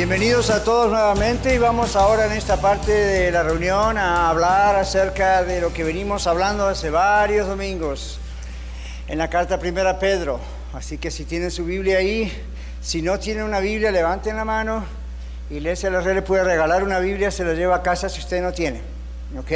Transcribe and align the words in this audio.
Bienvenidos 0.00 0.48
a 0.48 0.64
todos 0.64 0.90
nuevamente 0.90 1.54
y 1.54 1.58
vamos 1.58 1.94
ahora 1.94 2.24
en 2.24 2.32
esta 2.32 2.58
parte 2.58 2.90
de 2.90 3.30
la 3.30 3.42
reunión 3.42 3.98
a 3.98 4.30
hablar 4.30 4.76
acerca 4.76 5.44
de 5.44 5.60
lo 5.60 5.74
que 5.74 5.84
venimos 5.84 6.26
hablando 6.26 6.66
hace 6.66 6.88
varios 6.88 7.46
domingos 7.46 8.18
en 9.08 9.18
la 9.18 9.28
carta 9.28 9.60
primera 9.60 9.90
a 9.90 9.98
Pedro. 9.98 10.40
Así 10.72 10.96
que 10.96 11.10
si 11.10 11.26
tienen 11.26 11.50
su 11.50 11.66
Biblia 11.66 11.98
ahí, 11.98 12.32
si 12.80 13.02
no 13.02 13.18
tienen 13.18 13.44
una 13.44 13.60
Biblia, 13.60 13.90
levanten 13.90 14.36
la 14.36 14.46
mano. 14.46 14.86
Iglesia 15.50 15.90
la 15.90 16.00
Red 16.00 16.14
le 16.14 16.22
puede 16.22 16.44
regalar 16.44 16.82
una 16.82 16.98
Biblia, 16.98 17.30
se 17.30 17.44
la 17.44 17.52
lleva 17.52 17.76
a 17.76 17.82
casa 17.82 18.08
si 18.08 18.20
usted 18.20 18.40
no 18.40 18.54
tiene. 18.54 18.80
¿Ok? 19.38 19.52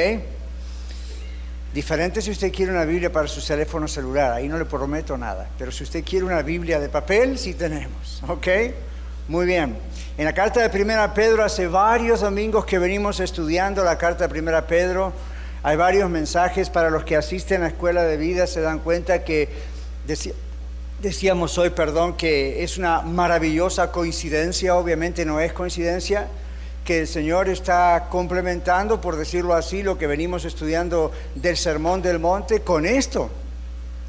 Diferente 1.73 2.21
si 2.21 2.31
usted 2.31 2.53
quiere 2.53 2.71
una 2.71 2.85
Biblia 2.85 3.11
para 3.11 3.29
su 3.29 3.41
teléfono 3.41 3.89
celular, 3.89 4.33
ahí 4.33 4.47
no 4.47 4.59
le 4.59 4.67
prometo 4.67 5.17
nada. 5.17 5.49
Pero 5.57 5.73
si 5.73 5.85
usted 5.85 6.05
quiere 6.05 6.27
una 6.27 6.43
Biblia 6.43 6.79
de 6.81 6.91
papel, 6.91 7.39
sí 7.39 7.55
tenemos. 7.55 8.23
¿Ok? 8.29 8.47
Muy 9.27 9.47
bien. 9.47 9.75
En 10.17 10.27
la 10.27 10.33
carta 10.33 10.63
de 10.63 10.71
Primera 10.71 11.13
Pedro, 11.13 11.43
hace 11.43 11.67
varios 11.67 12.21
domingos 12.21 12.65
que 12.65 12.79
venimos 12.79 13.19
estudiando 13.19 13.83
la 13.83 13.99
carta 13.99 14.25
de 14.25 14.29
Primera 14.29 14.65
Pedro, 14.65 15.13
hay 15.65 15.77
varios 15.77 16.09
mensajes 16.09 16.71
para 16.71 16.89
los 16.89 17.03
que 17.03 17.17
asisten 17.17 17.63
a 17.63 17.65
la 17.65 17.71
escuela 17.71 18.05
de 18.05 18.17
vida, 18.17 18.47
se 18.47 18.61
dan 18.61 18.79
cuenta 18.79 19.25
que 19.25 19.49
decíamos 21.03 21.59
hoy, 21.59 21.71
perdón, 21.71 22.17
que 22.17 22.63
es 22.63 22.79
una 22.79 23.01
maravillosa 23.01 23.91
coincidencia, 23.91 24.77
obviamente 24.77 25.25
no 25.25 25.41
es 25.41 25.53
coincidencia, 25.53 26.29
que 26.85 27.01
el 27.01 27.09
Señor 27.09 27.49
está 27.49 28.07
complementando, 28.09 29.01
por 29.01 29.17
decirlo 29.17 29.55
así, 29.55 29.83
lo 29.83 29.99
que 29.99 30.07
venimos 30.07 30.45
estudiando 30.45 31.11
del 31.35 31.57
Sermón 31.57 32.03
del 32.03 32.21
Monte 32.21 32.61
con 32.61 32.87
esto. 32.87 33.31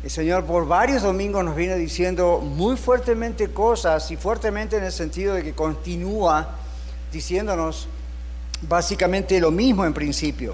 El 0.05 0.11
Señor 0.11 0.45
por 0.45 0.67
varios 0.67 1.01
domingos 1.01 1.43
nos 1.43 1.55
viene 1.55 1.77
diciendo 1.77 2.37
muy 2.39 2.77
fuertemente 2.77 3.49
cosas 3.49 4.11
y 4.11 4.17
fuertemente 4.17 4.77
en 4.77 4.83
el 4.83 4.91
sentido 4.91 5.33
de 5.33 5.43
que 5.43 5.53
continúa 5.55 6.47
diciéndonos 7.11 7.87
básicamente 8.61 9.39
lo 9.39 9.49
mismo 9.49 9.83
en 9.83 9.95
principio. 9.95 10.53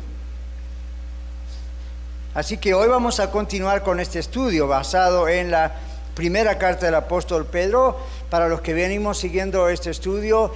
Así 2.34 2.60
que 2.60 2.74
hoy 2.74 2.88
vamos 2.88 3.20
a 3.20 3.30
continuar 3.30 3.84
con 3.84 4.00
este 4.00 4.20
estudio 4.20 4.70
basado 4.70 5.28
en 5.28 5.52
la 5.52 5.76
primera 6.16 6.58
carta 6.58 6.86
del 6.86 6.96
apóstol 6.96 7.46
Pedro. 7.46 8.00
Para 8.30 8.48
los 8.48 8.62
que 8.62 8.74
venimos 8.74 9.18
siguiendo 9.18 9.68
este 9.68 9.90
estudio, 9.90 10.54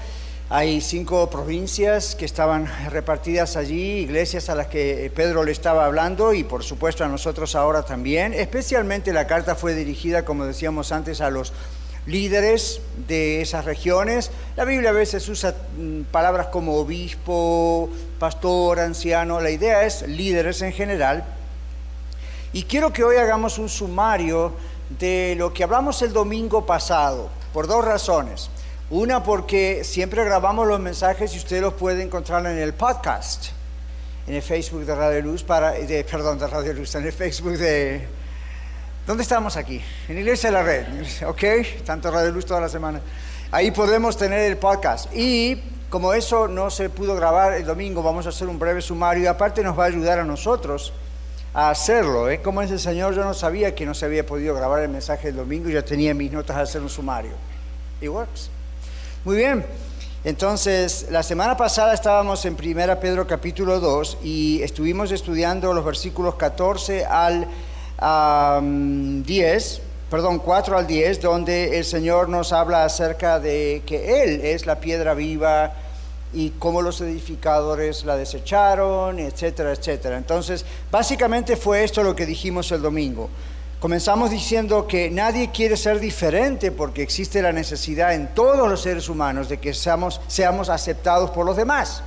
hay 0.49 0.79
cinco 0.79 1.27
provincias 1.31 2.13
que 2.13 2.25
estaban 2.25 2.69
repartidas 2.91 3.55
allí, 3.55 4.01
iglesias 4.01 4.47
a 4.49 4.55
las 4.55 4.67
que 4.67 5.11
Pedro 5.15 5.43
le 5.43 5.51
estaba 5.51 5.85
hablando 5.85 6.33
y 6.33 6.43
por 6.43 6.63
supuesto 6.63 7.03
a 7.03 7.07
nosotros 7.07 7.55
ahora 7.55 7.81
también. 7.81 8.31
Especialmente 8.31 9.11
la 9.11 9.25
carta 9.25 9.55
fue 9.55 9.73
dirigida, 9.73 10.23
como 10.23 10.45
decíamos 10.45 10.91
antes, 10.91 11.19
a 11.19 11.31
los 11.31 11.51
líderes 12.05 12.79
de 13.07 13.41
esas 13.41 13.65
regiones. 13.65 14.29
La 14.55 14.65
Biblia 14.65 14.91
a 14.91 14.93
veces 14.93 15.27
usa 15.29 15.55
mm, 15.77 16.01
palabras 16.11 16.47
como 16.47 16.75
obispo, 16.75 17.89
pastor, 18.19 18.81
anciano. 18.81 19.41
La 19.41 19.49
idea 19.49 19.83
es 19.83 20.07
líderes 20.07 20.61
en 20.61 20.73
general. 20.73 21.25
Y 22.53 22.63
quiero 22.63 22.93
que 22.93 23.03
hoy 23.03 23.15
hagamos 23.15 23.57
un 23.57 23.67
sumario 23.67 24.53
de 24.99 25.33
lo 25.39 25.51
que 25.51 25.63
hablamos 25.63 26.03
el 26.03 26.13
domingo 26.13 26.67
pasado, 26.67 27.29
por 27.51 27.65
dos 27.65 27.83
razones. 27.83 28.51
Una 28.91 29.23
porque 29.23 29.83
siempre 29.83 30.23
grabamos 30.23 30.67
los 30.67 30.79
mensajes 30.79 31.33
y 31.33 31.39
usted 31.39 31.59
los 31.59 31.73
puede 31.73 32.03
encontrar 32.03 32.45
en 32.45 32.59
el 32.59 32.75
podcast, 32.75 33.47
en 34.27 34.35
el 34.35 34.43
Facebook 34.43 34.85
de 34.85 34.93
Radio 34.93 35.23
Luz, 35.23 35.41
para, 35.41 35.71
de, 35.71 36.03
perdón, 36.03 36.37
de 36.37 36.45
Radio 36.45 36.73
Luz, 36.73 36.93
en 36.93 37.03
el 37.03 37.11
Facebook 37.11 37.57
de... 37.57 38.07
¿Dónde 39.07 39.23
estamos 39.23 39.57
aquí? 39.57 39.81
En 40.07 40.19
Iglesia 40.19 40.49
de 40.49 40.53
la 40.53 40.61
Red, 40.61 40.85
¿ok? 41.25 41.83
Tanto 41.83 42.11
Radio 42.11 42.31
Luz 42.31 42.45
toda 42.45 42.61
la 42.61 42.69
semana. 42.69 43.01
Ahí 43.49 43.71
podemos 43.71 44.17
tener 44.17 44.41
el 44.41 44.57
podcast. 44.57 45.09
Y 45.15 45.63
como 45.89 46.13
eso 46.13 46.47
no 46.47 46.69
se 46.69 46.91
pudo 46.91 47.15
grabar 47.15 47.53
el 47.53 47.65
domingo, 47.65 48.03
vamos 48.03 48.27
a 48.27 48.29
hacer 48.29 48.47
un 48.47 48.59
breve 48.59 48.83
sumario 48.83 49.23
y 49.23 49.27
aparte 49.27 49.63
nos 49.63 49.77
va 49.77 49.85
a 49.85 49.87
ayudar 49.87 50.19
a 50.19 50.23
nosotros 50.23 50.93
a 51.55 51.71
hacerlo. 51.71 52.29
¿eh? 52.29 52.39
Como 52.39 52.61
es 52.61 52.69
el 52.69 52.79
Señor, 52.79 53.15
yo 53.15 53.23
no 53.23 53.33
sabía 53.33 53.73
que 53.73 53.87
no 53.87 53.95
se 53.95 54.05
había 54.05 54.27
podido 54.27 54.53
grabar 54.53 54.83
el 54.83 54.89
mensaje 54.89 55.29
el 55.29 55.37
domingo, 55.37 55.69
ya 55.69 55.83
tenía 55.83 56.13
mis 56.13 56.31
notas 56.31 56.57
a 56.57 56.61
hacer 56.61 56.81
un 56.81 56.89
sumario. 56.89 57.31
It 57.99 58.09
works. 58.09 58.51
Muy 59.25 59.37
bien. 59.37 59.65
Entonces, 60.23 61.07
la 61.09 61.23
semana 61.23 61.57
pasada 61.57 61.95
estábamos 61.95 62.45
en 62.45 62.53
1 62.53 62.99
Pedro 62.99 63.25
capítulo 63.25 63.79
2 63.79 64.19
y 64.23 64.61
estuvimos 64.61 65.11
estudiando 65.11 65.73
los 65.73 65.83
versículos 65.83 66.35
14 66.35 67.05
al 67.05 67.47
10, 69.25 69.81
perdón, 70.11 70.37
4 70.37 70.77
al 70.77 70.85
10, 70.85 71.21
donde 71.21 71.79
el 71.79 71.85
Señor 71.85 72.29
nos 72.29 72.53
habla 72.53 72.85
acerca 72.85 73.39
de 73.39 73.81
que 73.87 74.21
Él 74.21 74.41
es 74.43 74.67
la 74.67 74.79
piedra 74.79 75.15
viva 75.15 75.73
y 76.31 76.51
cómo 76.59 76.83
los 76.83 77.01
edificadores 77.01 78.05
la 78.05 78.17
desecharon, 78.17 79.17
etcétera, 79.17 79.71
etcétera. 79.71 80.17
Entonces, 80.17 80.63
básicamente 80.91 81.57
fue 81.57 81.83
esto 81.83 82.03
lo 82.03 82.15
que 82.15 82.27
dijimos 82.27 82.71
el 82.71 82.83
domingo. 82.83 83.31
Comenzamos 83.79 84.31
diciendo 84.31 84.87
que 84.87 85.11
nadie 85.11 85.51
quiere 85.51 85.77
ser 85.77 85.99
diferente 85.99 86.71
porque 86.71 87.03
existe 87.03 87.41
la 87.41 87.51
necesidad 87.51 88.13
en 88.13 88.33
todos 88.33 88.69
los 88.69 88.81
seres 88.81 89.09
humanos 89.09 89.49
de 89.49 89.57
que 89.57 89.73
seamos, 89.73 90.21
seamos 90.27 90.69
aceptados 90.69 91.29
por 91.31 91.45
los 91.45 91.57
demás. 91.57 92.01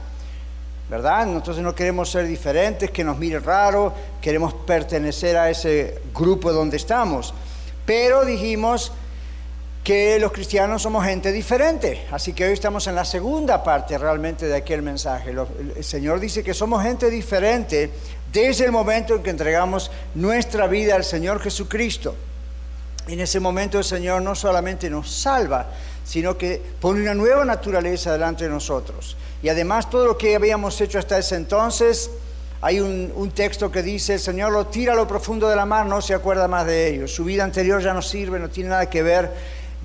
¿Verdad? 0.88 1.30
Entonces 1.30 1.62
no 1.62 1.74
queremos 1.74 2.10
ser 2.10 2.26
diferentes, 2.26 2.90
que 2.90 3.04
nos 3.04 3.18
miren 3.18 3.44
raro, 3.44 3.92
queremos 4.22 4.54
pertenecer 4.54 5.36
a 5.36 5.50
ese 5.50 6.00
grupo 6.14 6.50
donde 6.50 6.78
estamos. 6.78 7.34
Pero 7.84 8.24
dijimos 8.24 8.90
que 9.84 10.18
los 10.18 10.32
cristianos 10.32 10.82
somos 10.82 11.04
gente 11.04 11.32
diferente. 11.32 12.06
Así 12.10 12.32
que 12.32 12.46
hoy 12.46 12.52
estamos 12.52 12.86
en 12.86 12.94
la 12.94 13.04
segunda 13.04 13.62
parte 13.62 13.96
realmente 13.96 14.46
de 14.46 14.56
aquel 14.56 14.82
mensaje. 14.82 15.30
El 15.30 15.84
Señor 15.84 16.20
dice 16.20 16.42
que 16.42 16.52
somos 16.52 16.82
gente 16.82 17.08
diferente 17.10 17.90
desde 18.32 18.64
el 18.64 18.72
momento 18.72 19.14
en 19.14 19.22
que 19.22 19.30
entregamos 19.30 19.90
nuestra 20.14 20.66
vida 20.66 20.94
al 20.94 21.04
Señor 21.04 21.40
Jesucristo. 21.40 22.14
En 23.06 23.20
ese 23.20 23.40
momento 23.40 23.78
el 23.78 23.84
Señor 23.84 24.20
no 24.20 24.34
solamente 24.34 24.90
nos 24.90 25.10
salva, 25.10 25.70
sino 26.04 26.36
que 26.36 26.60
pone 26.80 27.00
una 27.02 27.14
nueva 27.14 27.44
naturaleza 27.44 28.12
delante 28.12 28.44
de 28.44 28.50
nosotros. 28.50 29.16
Y 29.42 29.48
además 29.48 29.88
todo 29.88 30.06
lo 30.06 30.18
que 30.18 30.34
habíamos 30.34 30.80
hecho 30.80 30.98
hasta 30.98 31.18
ese 31.18 31.36
entonces, 31.36 32.10
hay 32.60 32.80
un, 32.80 33.30
texto 33.34 33.70
que 33.70 33.82
dice, 33.82 34.14
el 34.14 34.20
Señor 34.20 34.52
lo 34.52 34.66
tira 34.66 34.92
a 34.92 34.96
lo 34.96 35.06
profundo 35.06 35.48
de 35.48 35.54
la 35.54 35.64
mar, 35.64 35.86
no 35.86 36.02
se 36.02 36.12
acuerda 36.12 36.48
más 36.48 36.66
de 36.66 36.88
ello. 36.88 37.06
Su 37.06 37.24
vida 37.24 37.44
anterior 37.44 37.80
ya 37.80 37.94
no 37.94 38.02
sirve, 38.02 38.40
no 38.40 38.50
tiene 38.50 38.70
nada 38.70 38.90
que 38.90 39.02
ver 39.02 39.30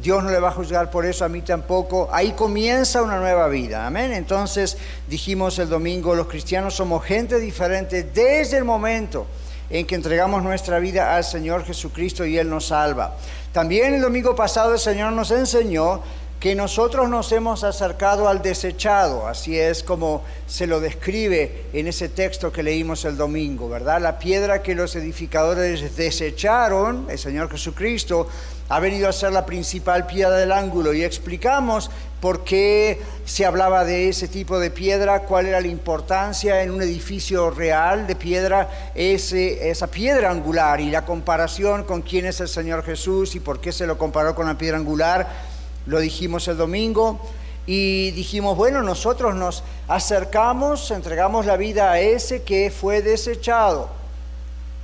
Dios 0.01 0.23
no 0.23 0.31
le 0.31 0.39
va 0.39 0.49
a 0.49 0.51
juzgar 0.51 0.89
por 0.89 1.05
eso, 1.05 1.23
a 1.23 1.29
mí 1.29 1.41
tampoco. 1.41 2.09
Ahí 2.11 2.33
comienza 2.33 3.01
una 3.01 3.19
nueva 3.19 3.47
vida. 3.47 3.85
Amén. 3.85 4.11
Entonces 4.11 4.77
dijimos 5.07 5.59
el 5.59 5.69
domingo, 5.69 6.15
los 6.15 6.27
cristianos 6.27 6.75
somos 6.75 7.03
gente 7.05 7.39
diferente 7.39 8.03
desde 8.03 8.57
el 8.57 8.65
momento 8.65 9.27
en 9.69 9.85
que 9.85 9.95
entregamos 9.95 10.43
nuestra 10.43 10.79
vida 10.79 11.15
al 11.15 11.23
Señor 11.23 11.65
Jesucristo 11.65 12.25
y 12.25 12.37
Él 12.37 12.49
nos 12.49 12.67
salva. 12.67 13.15
También 13.51 13.93
el 13.93 14.01
domingo 14.01 14.35
pasado 14.35 14.73
el 14.73 14.79
Señor 14.79 15.13
nos 15.13 15.31
enseñó 15.31 16.01
que 16.43 16.55
nosotros 16.55 17.07
nos 17.07 17.31
hemos 17.31 17.63
acercado 17.63 18.27
al 18.27 18.41
desechado, 18.41 19.27
así 19.27 19.57
es 19.57 19.81
como 19.81 20.23
se 20.45 20.67
lo 20.67 20.81
describe 20.81 21.67
en 21.71 21.87
ese 21.87 22.09
texto 22.09 22.51
que 22.51 22.61
leímos 22.61 23.05
el 23.05 23.15
domingo, 23.15 23.69
¿verdad? 23.69 24.01
La 24.01 24.19
piedra 24.19 24.61
que 24.61 24.75
los 24.75 24.93
edificadores 24.97 25.95
desecharon, 25.95 27.07
el 27.09 27.17
Señor 27.17 27.49
Jesucristo, 27.49 28.27
ha 28.69 28.79
venido 28.79 29.09
a 29.09 29.13
ser 29.13 29.31
la 29.31 29.45
principal 29.45 30.07
piedra 30.07 30.37
del 30.37 30.51
ángulo 30.51 30.93
y 30.93 31.03
explicamos 31.03 31.91
por 32.21 32.43
qué 32.43 33.01
se 33.25 33.45
hablaba 33.45 33.83
de 33.83 34.09
ese 34.09 34.27
tipo 34.27 34.59
de 34.59 34.71
piedra, 34.71 35.23
cuál 35.23 35.47
era 35.47 35.59
la 35.59 35.67
importancia 35.67 36.63
en 36.63 36.71
un 36.71 36.81
edificio 36.81 37.49
real 37.49 38.07
de 38.07 38.15
piedra, 38.15 38.69
ese, 38.95 39.69
esa 39.69 39.87
piedra 39.87 40.31
angular 40.31 40.79
y 40.79 40.89
la 40.89 41.05
comparación 41.05 41.83
con 41.83 42.01
quién 42.01 42.25
es 42.25 42.39
el 42.39 42.47
Señor 42.47 42.83
Jesús 42.83 43.35
y 43.35 43.39
por 43.39 43.59
qué 43.59 43.71
se 43.71 43.85
lo 43.85 43.97
comparó 43.97 44.35
con 44.35 44.47
la 44.47 44.57
piedra 44.57 44.77
angular 44.77 45.53
lo 45.85 45.99
dijimos 45.99 46.47
el 46.47 46.57
domingo, 46.57 47.19
y 47.65 48.11
dijimos, 48.11 48.57
bueno, 48.57 48.81
nosotros 48.81 49.35
nos 49.35 49.63
acercamos, 49.87 50.91
entregamos 50.91 51.45
la 51.45 51.55
vida 51.55 51.91
a 51.91 51.99
ese 51.99 52.43
que 52.43 52.71
fue 52.71 53.01
desechado, 53.01 53.89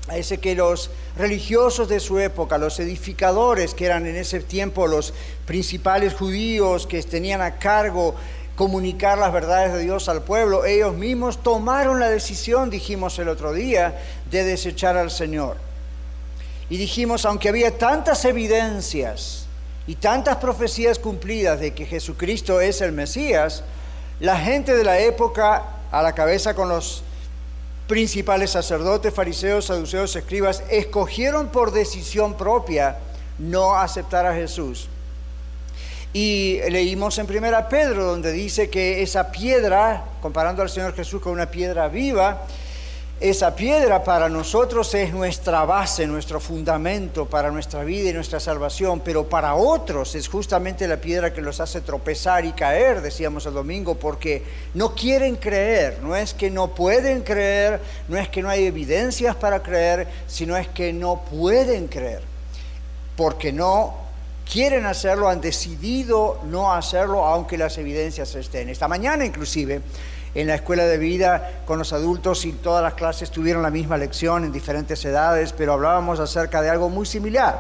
a 0.09 0.17
ese 0.17 0.39
que 0.39 0.55
los 0.55 0.89
religiosos 1.17 1.87
de 1.87 1.99
su 1.99 2.19
época, 2.19 2.57
los 2.57 2.79
edificadores, 2.79 3.73
que 3.73 3.85
eran 3.85 4.07
en 4.07 4.15
ese 4.15 4.39
tiempo 4.39 4.87
los 4.87 5.13
principales 5.45 6.13
judíos 6.13 6.87
que 6.87 7.01
tenían 7.03 7.41
a 7.41 7.59
cargo 7.59 8.15
comunicar 8.55 9.17
las 9.17 9.31
verdades 9.31 9.73
de 9.73 9.83
Dios 9.83 10.09
al 10.09 10.23
pueblo, 10.23 10.65
ellos 10.65 10.93
mismos 10.93 11.41
tomaron 11.41 11.99
la 11.99 12.09
decisión, 12.09 12.69
dijimos 12.69 13.17
el 13.19 13.29
otro 13.29 13.53
día, 13.53 14.01
de 14.29 14.43
desechar 14.43 14.97
al 14.97 15.11
Señor. 15.11 15.57
Y 16.69 16.77
dijimos, 16.77 17.25
aunque 17.25 17.49
había 17.49 17.77
tantas 17.77 18.25
evidencias 18.25 19.45
y 19.87 19.95
tantas 19.95 20.37
profecías 20.37 20.99
cumplidas 20.99 21.59
de 21.59 21.73
que 21.73 21.85
Jesucristo 21.85 22.59
es 22.59 22.81
el 22.81 22.91
Mesías, 22.91 23.63
la 24.19 24.37
gente 24.37 24.75
de 24.75 24.83
la 24.83 24.99
época, 24.99 25.63
a 25.91 26.01
la 26.01 26.13
cabeza 26.13 26.53
con 26.53 26.69
los 26.69 27.03
principales 27.89 28.51
sacerdotes, 28.51 29.11
fariseos, 29.11 29.65
saduceos, 29.65 30.15
escribas, 30.15 30.63
escogieron 30.69 31.49
por 31.49 31.71
decisión 31.71 32.37
propia 32.37 32.99
no 33.39 33.75
aceptar 33.75 34.27
a 34.27 34.35
Jesús. 34.35 34.87
Y 36.13 36.59
leímos 36.69 37.17
en 37.17 37.25
Primera 37.25 37.67
Pedro, 37.67 38.05
donde 38.05 38.31
dice 38.31 38.69
que 38.69 39.01
esa 39.01 39.31
piedra, 39.31 40.05
comparando 40.21 40.61
al 40.61 40.69
Señor 40.69 40.93
Jesús 40.93 41.19
con 41.19 41.33
una 41.33 41.49
piedra 41.49 41.87
viva, 41.87 42.45
esa 43.19 43.53
piedra 43.53 44.01
para 44.01 44.29
nosotros 44.29 44.93
es 44.93 45.11
nuestra 45.11 45.65
base, 45.65 46.07
nuestro 46.07 46.39
fundamento 46.39 47.25
para 47.25 47.51
nuestra 47.51 47.83
vida 47.83 48.09
y 48.09 48.13
nuestra 48.13 48.39
salvación, 48.39 49.01
pero 49.01 49.27
para 49.27 49.55
otros 49.55 50.15
es 50.15 50.29
justamente 50.29 50.87
la 50.87 50.95
piedra 50.97 51.33
que 51.33 51.41
los 51.41 51.59
hace 51.59 51.81
tropezar 51.81 52.45
y 52.45 52.53
caer, 52.53 53.01
decíamos 53.01 53.45
el 53.45 53.55
domingo, 53.55 53.95
porque 53.95 54.43
no 54.73 54.95
quieren 54.95 55.35
creer, 55.35 55.99
no 56.01 56.15
es 56.15 56.33
que 56.33 56.49
no 56.49 56.73
pueden 56.73 57.21
creer, 57.21 57.81
no 58.07 58.17
es 58.17 58.29
que 58.29 58.41
no 58.41 58.49
hay 58.49 58.65
evidencias 58.65 59.35
para 59.35 59.61
creer, 59.61 60.07
sino 60.27 60.55
es 60.55 60.69
que 60.69 60.93
no 60.93 61.21
pueden 61.29 61.89
creer, 61.89 62.21
porque 63.17 63.51
no 63.51 63.95
quieren 64.49 64.85
hacerlo, 64.85 65.27
han 65.27 65.41
decidido 65.41 66.39
no 66.45 66.73
hacerlo 66.73 67.25
aunque 67.25 67.57
las 67.57 67.77
evidencias 67.77 68.33
estén. 68.35 68.69
Esta 68.69 68.87
mañana 68.87 69.25
inclusive 69.25 69.81
en 70.35 70.47
la 70.47 70.55
escuela 70.55 70.85
de 70.85 70.97
vida 70.97 71.63
con 71.65 71.79
los 71.79 71.93
adultos 71.93 72.45
y 72.45 72.53
todas 72.53 72.83
las 72.83 72.93
clases 72.93 73.31
tuvieron 73.31 73.63
la 73.63 73.69
misma 73.69 73.97
lección 73.97 74.45
en 74.45 74.51
diferentes 74.51 75.03
edades, 75.05 75.53
pero 75.53 75.73
hablábamos 75.73 76.19
acerca 76.19 76.61
de 76.61 76.69
algo 76.69 76.89
muy 76.89 77.05
similar. 77.05 77.59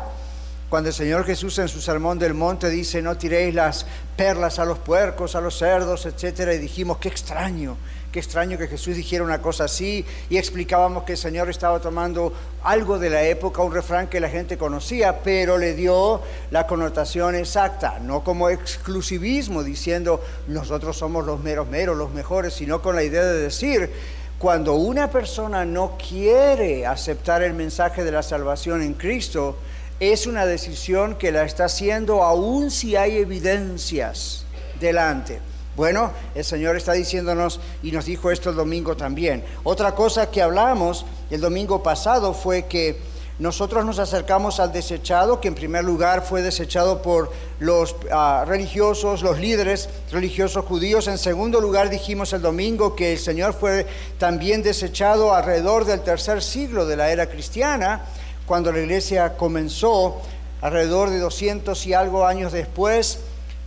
Cuando 0.69 0.89
el 0.89 0.95
Señor 0.95 1.25
Jesús 1.25 1.57
en 1.57 1.67
su 1.67 1.81
sermón 1.81 2.19
del 2.19 2.35
monte 2.35 2.69
dice, 2.69 3.01
no 3.01 3.17
tiréis 3.17 3.55
las 3.55 3.87
perlas 4.15 4.59
a 4.59 4.65
los 4.65 4.77
puercos, 4.77 5.35
a 5.35 5.41
los 5.41 5.57
cerdos, 5.57 6.05
etcétera, 6.05 6.53
y 6.53 6.59
dijimos, 6.59 6.97
qué 6.99 7.07
extraño, 7.07 7.75
Qué 8.11 8.17
extraño 8.17 8.57
que 8.57 8.67
Jesús 8.67 8.95
dijera 8.95 9.23
una 9.23 9.39
cosa 9.39 9.65
así 9.65 10.03
y 10.31 10.37
explicábamos 10.37 11.03
que 11.03 11.11
el 11.11 11.17
Señor 11.19 11.47
estaba 11.47 11.79
tomando 11.79 12.33
algo 12.63 12.97
de 12.97 13.11
la 13.11 13.21
época, 13.21 13.61
un 13.61 13.71
refrán 13.71 14.07
que 14.07 14.19
la 14.19 14.29
gente 14.29 14.57
conocía, 14.57 15.19
pero 15.19 15.59
le 15.59 15.75
dio 15.75 16.19
la 16.49 16.65
connotación 16.65 17.35
exacta, 17.35 17.99
no 17.99 18.23
como 18.23 18.49
exclusivismo 18.49 19.61
diciendo 19.61 20.23
nosotros 20.47 20.97
somos 20.97 21.23
los 21.23 21.39
meros 21.39 21.67
meros, 21.67 21.95
los 21.95 22.11
mejores, 22.11 22.55
sino 22.55 22.81
con 22.81 22.95
la 22.95 23.03
idea 23.03 23.23
de 23.23 23.41
decir, 23.41 23.91
cuando 24.39 24.73
una 24.73 25.11
persona 25.11 25.63
no 25.63 25.95
quiere 25.97 26.87
aceptar 26.87 27.43
el 27.43 27.53
mensaje 27.53 28.03
de 28.03 28.11
la 28.11 28.23
salvación 28.23 28.81
en 28.81 28.95
Cristo, 28.95 29.55
es 29.99 30.25
una 30.25 30.47
decisión 30.47 31.15
que 31.15 31.31
la 31.31 31.43
está 31.43 31.65
haciendo 31.65 32.23
aún 32.23 32.71
si 32.71 32.95
hay 32.95 33.17
evidencias 33.17 34.45
delante. 34.79 35.41
Bueno, 35.79 36.11
el 36.35 36.43
Señor 36.43 36.75
está 36.75 36.91
diciéndonos 36.91 37.61
y 37.81 37.93
nos 37.93 38.03
dijo 38.03 38.31
esto 38.31 38.49
el 38.49 38.57
domingo 38.57 38.97
también. 38.97 39.45
Otra 39.63 39.95
cosa 39.95 40.29
que 40.29 40.41
hablamos 40.41 41.05
el 41.29 41.39
domingo 41.39 41.81
pasado 41.81 42.33
fue 42.33 42.65
que 42.65 42.99
nosotros 43.39 43.85
nos 43.85 43.97
acercamos 43.97 44.59
al 44.59 44.73
desechado, 44.73 45.39
que 45.39 45.47
en 45.47 45.55
primer 45.55 45.85
lugar 45.85 46.21
fue 46.21 46.41
desechado 46.41 47.01
por 47.01 47.31
los 47.59 47.95
ah, 48.11 48.43
religiosos, 48.45 49.21
los 49.21 49.39
líderes 49.39 49.87
religiosos 50.11 50.65
judíos. 50.65 51.07
En 51.07 51.17
segundo 51.17 51.61
lugar 51.61 51.89
dijimos 51.89 52.33
el 52.33 52.41
domingo 52.41 52.93
que 52.93 53.13
el 53.13 53.19
Señor 53.19 53.53
fue 53.53 53.87
también 54.17 54.61
desechado 54.61 55.33
alrededor 55.33 55.85
del 55.85 56.01
tercer 56.01 56.43
siglo 56.43 56.87
de 56.87 56.97
la 56.97 57.09
era 57.09 57.27
cristiana, 57.27 58.01
cuando 58.45 58.73
la 58.73 58.79
iglesia 58.79 59.37
comenzó, 59.37 60.19
alrededor 60.59 61.09
de 61.09 61.19
200 61.19 61.87
y 61.87 61.93
algo 61.93 62.25
años 62.25 62.51
después 62.51 63.19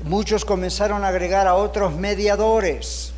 muchos 0.05 0.45
comenzaron 0.45 1.05
a 1.05 1.09
agregar 1.09 1.47
a 1.47 1.55
otros 1.55 1.95
mediadores. 1.95 3.13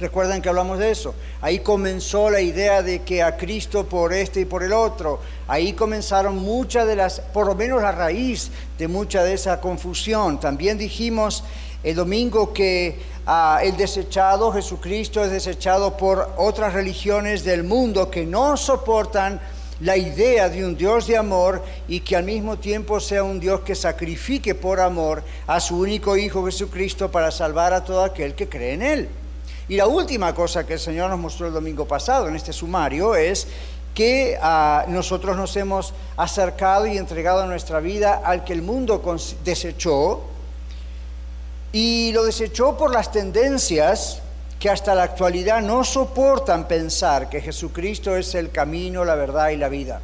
Recuerdan 0.00 0.42
que 0.42 0.48
hablamos 0.48 0.80
de 0.80 0.90
eso. 0.90 1.14
Ahí 1.40 1.60
comenzó 1.60 2.28
la 2.28 2.40
idea 2.40 2.82
de 2.82 3.02
que 3.02 3.22
a 3.22 3.36
Cristo 3.36 3.86
por 3.86 4.12
este 4.12 4.40
y 4.40 4.44
por 4.44 4.64
el 4.64 4.72
otro. 4.72 5.20
Ahí 5.46 5.72
comenzaron 5.72 6.36
muchas 6.36 6.86
de 6.88 6.96
las, 6.96 7.20
por 7.20 7.46
lo 7.46 7.54
menos 7.54 7.80
la 7.80 7.92
raíz 7.92 8.50
de 8.76 8.88
mucha 8.88 9.22
de 9.22 9.34
esa 9.34 9.60
confusión. 9.60 10.40
También 10.40 10.78
dijimos 10.78 11.44
el 11.84 11.94
domingo 11.94 12.52
que 12.52 12.98
ah, 13.24 13.60
el 13.62 13.76
desechado, 13.76 14.52
Jesucristo, 14.52 15.24
es 15.24 15.30
desechado 15.30 15.96
por 15.96 16.34
otras 16.38 16.72
religiones 16.72 17.44
del 17.44 17.62
mundo 17.62 18.10
que 18.10 18.26
no 18.26 18.56
soportan 18.56 19.40
la 19.80 19.96
idea 19.96 20.48
de 20.48 20.64
un 20.64 20.76
Dios 20.76 21.06
de 21.06 21.16
amor 21.16 21.62
y 21.88 22.00
que 22.00 22.16
al 22.16 22.24
mismo 22.24 22.58
tiempo 22.58 23.00
sea 23.00 23.24
un 23.24 23.40
Dios 23.40 23.60
que 23.60 23.74
sacrifique 23.74 24.54
por 24.54 24.80
amor 24.80 25.22
a 25.46 25.60
su 25.60 25.78
único 25.78 26.16
Hijo 26.16 26.44
Jesucristo 26.46 27.10
para 27.10 27.30
salvar 27.30 27.72
a 27.72 27.84
todo 27.84 28.04
aquel 28.04 28.34
que 28.34 28.48
cree 28.48 28.74
en 28.74 28.82
Él. 28.82 29.08
Y 29.68 29.76
la 29.76 29.86
última 29.86 30.34
cosa 30.34 30.66
que 30.66 30.74
el 30.74 30.80
Señor 30.80 31.10
nos 31.10 31.18
mostró 31.18 31.46
el 31.46 31.52
domingo 31.52 31.86
pasado 31.86 32.28
en 32.28 32.36
este 32.36 32.52
sumario 32.52 33.14
es 33.14 33.46
que 33.94 34.36
ah, 34.42 34.84
nosotros 34.88 35.36
nos 35.36 35.56
hemos 35.56 35.94
acercado 36.16 36.86
y 36.86 36.98
entregado 36.98 37.46
nuestra 37.46 37.80
vida 37.80 38.20
al 38.24 38.44
que 38.44 38.52
el 38.52 38.62
mundo 38.62 39.02
desechó 39.44 40.24
y 41.72 42.12
lo 42.12 42.24
desechó 42.24 42.76
por 42.76 42.92
las 42.92 43.10
tendencias 43.10 44.20
que 44.58 44.70
hasta 44.70 44.94
la 44.94 45.02
actualidad 45.02 45.60
no 45.60 45.84
soportan 45.84 46.66
pensar 46.66 47.28
que 47.28 47.40
Jesucristo 47.40 48.16
es 48.16 48.34
el 48.34 48.50
camino, 48.50 49.04
la 49.04 49.14
verdad 49.14 49.50
y 49.50 49.56
la 49.56 49.68
vida. 49.68 50.00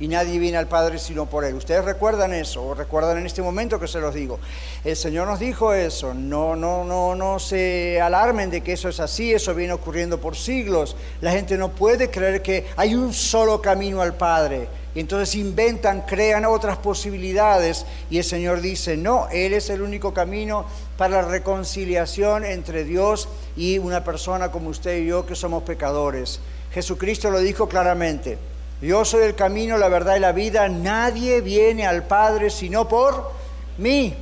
Y 0.00 0.08
nadie 0.08 0.38
viene 0.38 0.56
al 0.56 0.66
Padre 0.66 0.98
sino 0.98 1.26
por 1.26 1.44
Él. 1.44 1.54
¿Ustedes 1.54 1.84
recuerdan 1.84 2.32
eso? 2.32 2.64
¿O 2.64 2.74
recuerdan 2.74 3.18
en 3.18 3.26
este 3.26 3.42
momento 3.42 3.78
que 3.78 3.86
se 3.86 4.00
los 4.00 4.14
digo? 4.14 4.40
El 4.82 4.96
Señor 4.96 5.26
nos 5.26 5.38
dijo 5.38 5.74
eso. 5.74 6.14
No, 6.14 6.56
no, 6.56 6.84
no, 6.84 7.14
no 7.14 7.38
se 7.38 8.00
alarmen 8.00 8.48
de 8.48 8.62
que 8.62 8.72
eso 8.72 8.88
es 8.88 8.98
así. 8.98 9.34
Eso 9.34 9.54
viene 9.54 9.74
ocurriendo 9.74 10.18
por 10.18 10.36
siglos. 10.36 10.96
La 11.20 11.32
gente 11.32 11.58
no 11.58 11.68
puede 11.68 12.10
creer 12.10 12.40
que 12.40 12.66
hay 12.76 12.94
un 12.94 13.12
solo 13.12 13.60
camino 13.60 14.00
al 14.00 14.14
Padre. 14.14 14.68
Y 14.94 15.00
entonces 15.00 15.36
inventan, 15.36 16.02
crean 16.02 16.44
otras 16.44 16.78
posibilidades. 16.78 17.86
Y 18.10 18.18
el 18.18 18.24
Señor 18.24 18.60
dice, 18.60 18.96
no, 18.96 19.28
Él 19.30 19.52
es 19.52 19.70
el 19.70 19.82
único 19.82 20.12
camino 20.12 20.64
para 20.96 21.22
la 21.22 21.28
reconciliación 21.28 22.44
entre 22.44 22.84
Dios 22.84 23.28
y 23.56 23.78
una 23.78 24.02
persona 24.02 24.50
como 24.50 24.70
usted 24.70 24.98
y 24.98 25.06
yo 25.06 25.26
que 25.26 25.36
somos 25.36 25.62
pecadores. 25.62 26.40
Jesucristo 26.72 27.30
lo 27.30 27.40
dijo 27.40 27.68
claramente, 27.68 28.38
yo 28.80 29.04
soy 29.04 29.24
el 29.24 29.34
camino, 29.34 29.76
la 29.76 29.88
verdad 29.88 30.16
y 30.16 30.20
la 30.20 30.32
vida, 30.32 30.68
nadie 30.68 31.40
viene 31.40 31.86
al 31.86 32.04
Padre 32.04 32.50
sino 32.50 32.88
por 32.88 33.30
mí. 33.78 34.14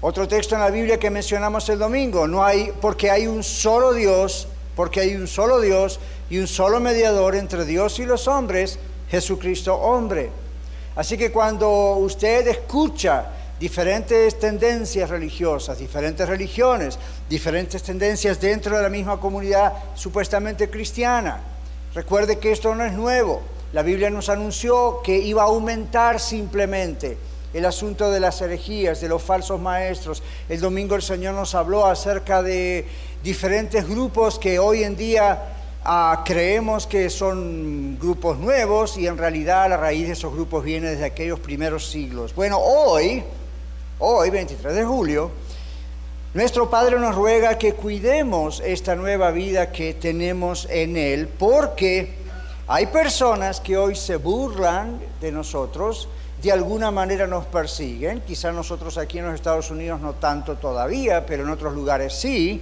Otro 0.00 0.26
texto 0.28 0.54
en 0.54 0.60
la 0.60 0.70
Biblia 0.70 0.98
que 0.98 1.10
mencionamos 1.10 1.68
el 1.68 1.78
domingo, 1.78 2.26
no 2.26 2.44
hay 2.44 2.72
porque 2.80 3.10
hay 3.10 3.26
un 3.26 3.42
solo 3.42 3.92
Dios, 3.92 4.48
porque 4.74 5.00
hay 5.00 5.14
un 5.14 5.28
solo 5.28 5.60
Dios 5.60 6.00
y 6.28 6.38
un 6.38 6.48
solo 6.48 6.80
mediador 6.80 7.36
entre 7.36 7.64
Dios 7.64 7.98
y 8.00 8.04
los 8.04 8.26
hombres, 8.26 8.78
Jesucristo 9.12 9.74
hombre. 9.76 10.30
Así 10.96 11.18
que 11.18 11.30
cuando 11.30 11.96
usted 11.96 12.48
escucha 12.48 13.26
diferentes 13.60 14.38
tendencias 14.40 15.10
religiosas, 15.10 15.78
diferentes 15.78 16.26
religiones, 16.26 16.98
diferentes 17.28 17.82
tendencias 17.82 18.40
dentro 18.40 18.74
de 18.74 18.82
la 18.82 18.88
misma 18.88 19.20
comunidad 19.20 19.74
supuestamente 19.94 20.70
cristiana. 20.70 21.42
Recuerde 21.94 22.38
que 22.38 22.52
esto 22.52 22.74
no 22.74 22.86
es 22.86 22.94
nuevo. 22.94 23.42
La 23.74 23.82
Biblia 23.82 24.08
nos 24.08 24.30
anunció 24.30 25.02
que 25.04 25.18
iba 25.18 25.42
a 25.42 25.46
aumentar 25.46 26.18
simplemente 26.18 27.18
el 27.52 27.66
asunto 27.66 28.10
de 28.10 28.18
las 28.18 28.40
herejías, 28.40 29.02
de 29.02 29.10
los 29.10 29.22
falsos 29.22 29.60
maestros. 29.60 30.22
El 30.48 30.58
domingo 30.58 30.94
el 30.94 31.02
Señor 31.02 31.34
nos 31.34 31.54
habló 31.54 31.84
acerca 31.84 32.42
de 32.42 32.86
diferentes 33.22 33.86
grupos 33.86 34.38
que 34.38 34.58
hoy 34.58 34.84
en 34.84 34.96
día 34.96 35.52
ah, 35.84 36.22
creemos 36.24 36.86
que 36.86 37.10
son 37.10 37.98
grupos 37.98 38.38
nuevos 38.38 38.96
y 38.98 39.06
en 39.06 39.18
realidad 39.18 39.68
la 39.68 39.76
raíz 39.76 40.06
de 40.06 40.12
esos 40.12 40.32
grupos 40.32 40.64
viene 40.64 40.90
desde 40.90 41.04
aquellos 41.04 41.40
primeros 41.40 41.90
siglos. 41.90 42.34
Bueno, 42.34 42.58
hoy 42.58 43.24
hoy 44.04 44.30
23 44.30 44.74
de 44.74 44.84
julio, 44.84 45.30
nuestro 46.34 46.68
Padre 46.68 46.98
nos 46.98 47.14
ruega 47.14 47.56
que 47.56 47.74
cuidemos 47.74 48.60
esta 48.64 48.96
nueva 48.96 49.30
vida 49.30 49.70
que 49.70 49.94
tenemos 49.94 50.66
en 50.68 50.96
Él, 50.96 51.28
porque 51.28 52.12
hay 52.66 52.86
personas 52.86 53.60
que 53.60 53.76
hoy 53.76 53.94
se 53.94 54.16
burlan 54.16 54.98
de 55.20 55.30
nosotros, 55.30 56.08
de 56.42 56.50
alguna 56.50 56.90
manera 56.90 57.28
nos 57.28 57.44
persiguen, 57.44 58.22
quizá 58.22 58.50
nosotros 58.50 58.98
aquí 58.98 59.18
en 59.18 59.26
los 59.26 59.36
Estados 59.36 59.70
Unidos 59.70 60.00
no 60.00 60.14
tanto 60.14 60.56
todavía, 60.56 61.24
pero 61.24 61.44
en 61.44 61.50
otros 61.50 61.72
lugares 61.72 62.12
sí, 62.12 62.60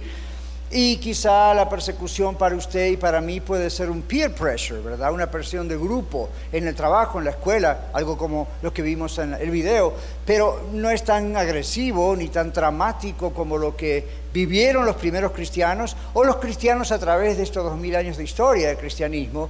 Y 0.73 0.95
quizá 0.97 1.53
la 1.53 1.67
persecución 1.67 2.35
para 2.35 2.55
usted 2.55 2.91
y 2.91 2.95
para 2.95 3.19
mí 3.19 3.41
puede 3.41 3.69
ser 3.69 3.89
un 3.89 4.03
peer 4.03 4.33
pressure, 4.33 4.79
¿verdad? 4.79 5.11
Una 5.11 5.29
presión 5.29 5.67
de 5.67 5.75
grupo 5.75 6.29
en 6.49 6.65
el 6.65 6.73
trabajo, 6.75 7.19
en 7.19 7.25
la 7.25 7.31
escuela, 7.31 7.89
algo 7.91 8.17
como 8.17 8.47
lo 8.61 8.73
que 8.73 8.81
vimos 8.81 9.17
en 9.17 9.33
el 9.33 9.51
video, 9.51 9.93
pero 10.25 10.69
no 10.71 10.89
es 10.89 11.03
tan 11.03 11.35
agresivo 11.35 12.15
ni 12.15 12.29
tan 12.29 12.53
dramático 12.53 13.33
como 13.33 13.57
lo 13.57 13.75
que 13.75 14.07
vivieron 14.33 14.85
los 14.85 14.95
primeros 14.95 15.33
cristianos 15.33 15.97
o 16.13 16.23
los 16.23 16.37
cristianos 16.37 16.93
a 16.93 16.99
través 16.99 17.35
de 17.35 17.43
estos 17.43 17.65
dos 17.65 17.77
mil 17.77 17.93
años 17.93 18.15
de 18.15 18.23
historia 18.23 18.69
del 18.69 18.77
cristianismo, 18.77 19.49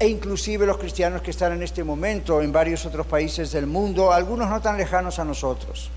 e 0.00 0.08
inclusive 0.08 0.66
los 0.66 0.78
cristianos 0.78 1.22
que 1.22 1.30
están 1.30 1.52
en 1.52 1.62
este 1.62 1.84
momento 1.84 2.42
en 2.42 2.50
varios 2.50 2.84
otros 2.84 3.06
países 3.06 3.52
del 3.52 3.68
mundo, 3.68 4.12
algunos 4.12 4.50
no 4.50 4.60
tan 4.60 4.76
lejanos 4.76 5.20
a 5.20 5.24
nosotros. 5.24 5.90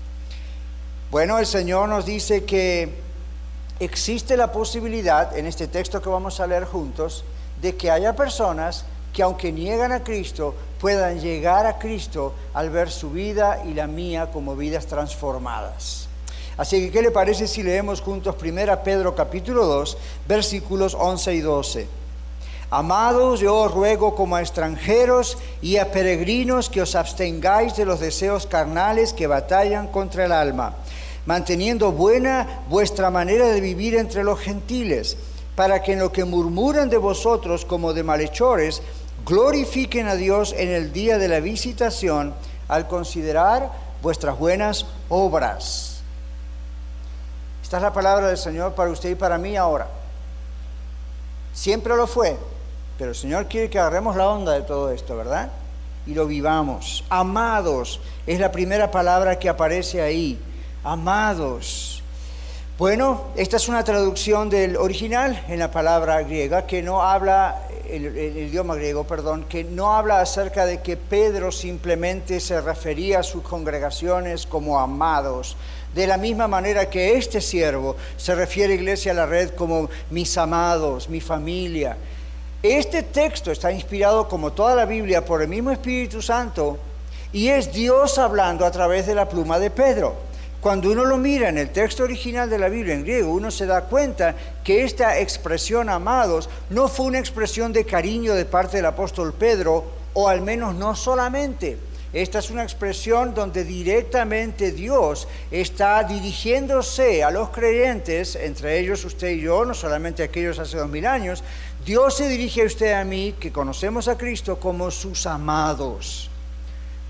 Bueno, 1.10 1.40
el 1.40 1.46
Señor 1.46 1.88
nos 1.88 2.06
dice 2.06 2.44
que 2.44 3.09
existe 3.80 4.36
la 4.36 4.52
posibilidad, 4.52 5.36
en 5.36 5.46
este 5.46 5.66
texto 5.66 6.02
que 6.02 6.10
vamos 6.10 6.38
a 6.38 6.46
leer 6.46 6.64
juntos, 6.64 7.24
de 7.60 7.76
que 7.76 7.90
haya 7.90 8.14
personas 8.14 8.84
que 9.12 9.22
aunque 9.22 9.50
niegan 9.50 9.90
a 9.90 10.04
Cristo, 10.04 10.54
puedan 10.78 11.18
llegar 11.18 11.66
a 11.66 11.78
Cristo 11.78 12.34
al 12.54 12.70
ver 12.70 12.90
su 12.90 13.10
vida 13.10 13.62
y 13.66 13.74
la 13.74 13.86
mía 13.86 14.30
como 14.32 14.54
vidas 14.54 14.86
transformadas. 14.86 16.08
Así 16.56 16.78
que, 16.80 16.90
¿qué 16.92 17.02
le 17.02 17.10
parece 17.10 17.48
si 17.48 17.62
leemos 17.62 18.02
juntos 18.02 18.36
1 18.40 18.82
Pedro 18.84 19.14
capítulo 19.14 19.64
2, 19.64 19.96
versículos 20.28 20.94
11 20.94 21.34
y 21.34 21.40
12? 21.40 21.88
Amados, 22.70 23.40
yo 23.40 23.56
os 23.56 23.72
ruego 23.72 24.14
como 24.14 24.36
a 24.36 24.42
extranjeros 24.42 25.38
y 25.60 25.78
a 25.78 25.90
peregrinos 25.90 26.68
que 26.68 26.82
os 26.82 26.94
abstengáis 26.94 27.74
de 27.76 27.84
los 27.84 27.98
deseos 27.98 28.46
carnales 28.46 29.12
que 29.12 29.26
batallan 29.26 29.88
contra 29.88 30.26
el 30.26 30.32
alma 30.32 30.76
manteniendo 31.30 31.92
buena 31.92 32.64
vuestra 32.68 33.08
manera 33.08 33.46
de 33.46 33.60
vivir 33.60 33.94
entre 33.94 34.24
los 34.24 34.40
gentiles, 34.40 35.16
para 35.54 35.80
que 35.80 35.92
en 35.92 36.00
lo 36.00 36.10
que 36.10 36.24
murmuran 36.24 36.90
de 36.90 36.96
vosotros 36.96 37.64
como 37.64 37.92
de 37.92 38.02
malhechores, 38.02 38.82
glorifiquen 39.24 40.08
a 40.08 40.16
Dios 40.16 40.52
en 40.58 40.70
el 40.70 40.92
día 40.92 41.18
de 41.18 41.28
la 41.28 41.38
visitación 41.38 42.34
al 42.66 42.88
considerar 42.88 43.70
vuestras 44.02 44.36
buenas 44.40 44.86
obras. 45.08 46.02
Esta 47.62 47.76
es 47.76 47.82
la 47.84 47.92
palabra 47.92 48.26
del 48.26 48.36
Señor 48.36 48.74
para 48.74 48.90
usted 48.90 49.10
y 49.10 49.14
para 49.14 49.38
mí 49.38 49.56
ahora. 49.56 49.86
Siempre 51.52 51.94
lo 51.94 52.08
fue, 52.08 52.36
pero 52.98 53.10
el 53.10 53.16
Señor 53.16 53.46
quiere 53.46 53.70
que 53.70 53.78
agarremos 53.78 54.16
la 54.16 54.28
onda 54.28 54.50
de 54.50 54.62
todo 54.62 54.90
esto, 54.90 55.16
¿verdad? 55.16 55.48
Y 56.08 56.14
lo 56.14 56.26
vivamos. 56.26 57.04
Amados 57.08 58.00
es 58.26 58.40
la 58.40 58.50
primera 58.50 58.90
palabra 58.90 59.38
que 59.38 59.48
aparece 59.48 60.02
ahí 60.02 60.36
amados. 60.84 62.02
Bueno, 62.78 63.26
esta 63.36 63.58
es 63.58 63.68
una 63.68 63.84
traducción 63.84 64.48
del 64.48 64.76
original 64.76 65.44
en 65.48 65.58
la 65.58 65.70
palabra 65.70 66.22
griega 66.22 66.66
que 66.66 66.82
no 66.82 67.02
habla, 67.02 67.62
el, 67.88 68.06
idioma 68.16 68.74
griego, 68.74 69.04
perdón, 69.04 69.44
que 69.48 69.64
no 69.64 69.94
habla 69.94 70.20
acerca 70.20 70.64
de 70.64 70.80
que 70.80 70.96
Pedro 70.96 71.52
simplemente 71.52 72.40
se 72.40 72.60
refería 72.60 73.18
a 73.18 73.22
sus 73.22 73.42
congregaciones 73.42 74.46
como 74.46 74.80
amados. 74.80 75.56
De 75.94 76.06
la 76.06 76.16
misma 76.16 76.48
manera 76.48 76.88
que 76.88 77.18
este 77.18 77.42
siervo 77.42 77.96
se 78.16 78.34
refiere, 78.34 78.74
iglesia, 78.74 79.12
a 79.12 79.16
la 79.16 79.26
red 79.26 79.50
como 79.50 79.90
mis 80.10 80.38
amados, 80.38 81.08
mi 81.08 81.20
familia. 81.20 81.98
Este 82.62 83.02
texto 83.02 83.50
está 83.50 83.70
inspirado, 83.72 84.26
como 84.26 84.52
toda 84.52 84.74
la 84.74 84.86
Biblia, 84.86 85.24
por 85.24 85.42
el 85.42 85.48
mismo 85.48 85.70
Espíritu 85.70 86.22
Santo 86.22 86.78
y 87.32 87.48
es 87.48 87.72
Dios 87.72 88.18
hablando 88.18 88.66
a 88.66 88.70
través 88.70 89.06
de 89.06 89.14
la 89.14 89.28
pluma 89.28 89.58
de 89.58 89.70
Pedro. 89.70 90.29
Cuando 90.60 90.92
uno 90.92 91.06
lo 91.06 91.16
mira 91.16 91.48
en 91.48 91.56
el 91.56 91.70
texto 91.70 92.02
original 92.02 92.50
de 92.50 92.58
la 92.58 92.68
Biblia 92.68 92.92
en 92.92 93.02
griego, 93.02 93.32
uno 93.32 93.50
se 93.50 93.64
da 93.64 93.84
cuenta 93.84 94.34
que 94.62 94.84
esta 94.84 95.18
expresión 95.18 95.88
amados 95.88 96.50
no 96.68 96.86
fue 96.86 97.06
una 97.06 97.18
expresión 97.18 97.72
de 97.72 97.86
cariño 97.86 98.34
de 98.34 98.44
parte 98.44 98.76
del 98.76 98.84
apóstol 98.84 99.32
Pedro, 99.32 99.86
o 100.12 100.28
al 100.28 100.42
menos 100.42 100.74
no 100.74 100.94
solamente. 100.94 101.78
Esta 102.12 102.40
es 102.40 102.50
una 102.50 102.62
expresión 102.62 103.32
donde 103.32 103.64
directamente 103.64 104.72
Dios 104.72 105.28
está 105.50 106.04
dirigiéndose 106.04 107.24
a 107.24 107.30
los 107.30 107.48
creyentes, 107.48 108.36
entre 108.36 108.80
ellos 108.80 109.02
usted 109.06 109.30
y 109.30 109.40
yo, 109.40 109.64
no 109.64 109.72
solamente 109.72 110.22
aquellos 110.22 110.58
hace 110.58 110.76
dos 110.76 110.90
mil 110.90 111.06
años, 111.06 111.42
Dios 111.86 112.18
se 112.18 112.28
dirige 112.28 112.62
a 112.62 112.66
usted 112.66 112.90
y 112.90 112.92
a 112.92 113.04
mí, 113.04 113.34
que 113.40 113.50
conocemos 113.50 114.08
a 114.08 114.18
Cristo, 114.18 114.60
como 114.60 114.90
sus 114.90 115.26
amados 115.26 116.29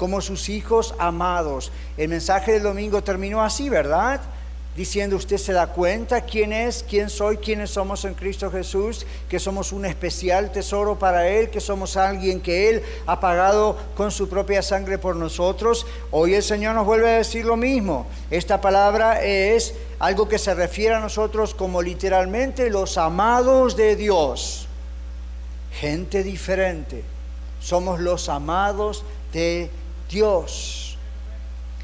como 0.01 0.23
sus 0.23 0.49
hijos 0.49 0.95
amados. 0.99 1.71
El 1.99 2.09
mensaje 2.09 2.53
del 2.53 2.63
domingo 2.63 3.05
terminó 3.05 3.43
así, 3.43 3.69
¿verdad? 3.69 4.23
Diciendo, 4.75 5.17
usted 5.17 5.37
se 5.37 5.53
da 5.53 5.67
cuenta 5.67 6.23
quién 6.23 6.55
es, 6.55 6.83
quién 6.89 7.11
soy, 7.11 7.37
quiénes 7.37 7.69
somos 7.69 8.07
en 8.07 8.15
Cristo 8.15 8.51
Jesús, 8.51 9.05
que 9.29 9.39
somos 9.39 9.73
un 9.73 9.85
especial 9.85 10.53
tesoro 10.53 10.99
para 10.99 11.29
Él, 11.29 11.51
que 11.51 11.61
somos 11.61 11.99
alguien 11.99 12.41
que 12.41 12.71
Él 12.71 12.83
ha 13.05 13.21
pagado 13.21 13.77
con 13.95 14.11
su 14.11 14.27
propia 14.27 14.63
sangre 14.63 14.97
por 14.97 15.17
nosotros. 15.17 15.87
Hoy 16.13 16.33
el 16.33 16.43
Señor 16.43 16.75
nos 16.75 16.87
vuelve 16.87 17.11
a 17.11 17.19
decir 17.19 17.45
lo 17.45 17.59
mismo. 17.59 18.07
Esta 18.31 18.59
palabra 18.59 19.23
es 19.23 19.75
algo 19.99 20.31
que 20.31 20.39
se 20.39 20.55
refiere 20.55 20.95
a 20.95 21.01
nosotros 21.01 21.55
como 21.55 21.83
literalmente 21.83 22.71
los 22.71 22.97
amados 22.97 23.77
de 23.77 23.97
Dios. 23.97 24.67
Gente 25.73 26.23
diferente. 26.23 27.05
Somos 27.61 28.01
los 28.01 28.31
amados 28.31 29.05
de 29.35 29.69
Dios 29.69 29.80
Dios. 30.11 30.97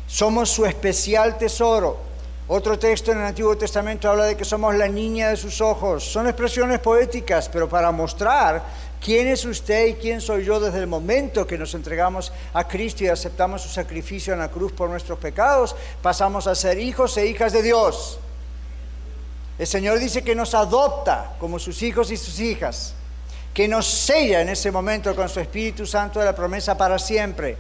Somos 0.07 0.51
su 0.51 0.67
especial 0.67 1.39
tesoro. 1.39 2.05
Otro 2.49 2.79
texto 2.79 3.11
en 3.11 3.19
el 3.19 3.25
Antiguo 3.25 3.57
Testamento 3.57 4.09
habla 4.09 4.25
de 4.25 4.37
que 4.37 4.45
somos 4.45 4.75
la 4.75 4.87
niña 4.87 5.31
de 5.31 5.37
sus 5.37 5.61
ojos. 5.61 6.05
Son 6.05 6.29
expresiones 6.29 6.79
poéticas, 6.79 7.49
pero 7.49 7.69
para 7.69 7.91
mostrar 7.91 8.63
quién 9.01 9.27
es 9.27 9.45
usted 9.45 9.87
y 9.87 9.95
quién 9.95 10.21
soy 10.21 10.45
yo 10.45 10.61
desde 10.61 10.79
el 10.79 10.87
momento 10.87 11.47
que 11.47 11.59
nos 11.59 11.75
entregamos 11.75 12.33
a 12.53 12.67
Cristo 12.67 13.03
y 13.03 13.09
aceptamos 13.09 13.63
su 13.63 13.69
sacrificio 13.69 14.33
en 14.33 14.39
la 14.39 14.49
cruz 14.49 14.71
por 14.73 14.89
nuestros 14.89 15.19
pecados, 15.19 15.75
pasamos 16.03 16.47
a 16.47 16.55
ser 16.55 16.79
hijos 16.79 17.17
e 17.17 17.27
hijas 17.27 17.53
de 17.53 17.63
Dios. 17.63 18.21
El 19.59 19.67
Señor 19.67 19.99
dice 19.99 20.23
que 20.23 20.37
nos 20.37 20.55
adopta 20.55 21.35
como 21.41 21.59
sus 21.59 21.83
hijos 21.83 22.13
y 22.13 22.17
sus 22.17 22.39
hijas, 22.39 22.95
que 23.53 23.67
nos 23.67 23.87
sella 23.87 24.41
en 24.41 24.51
ese 24.51 24.71
momento 24.71 25.17
con 25.17 25.29
su 25.29 25.41
Espíritu 25.41 25.85
Santo 25.85 26.21
de 26.21 26.27
la 26.27 26.35
promesa 26.37 26.77
para 26.77 26.99
siempre 26.99 27.57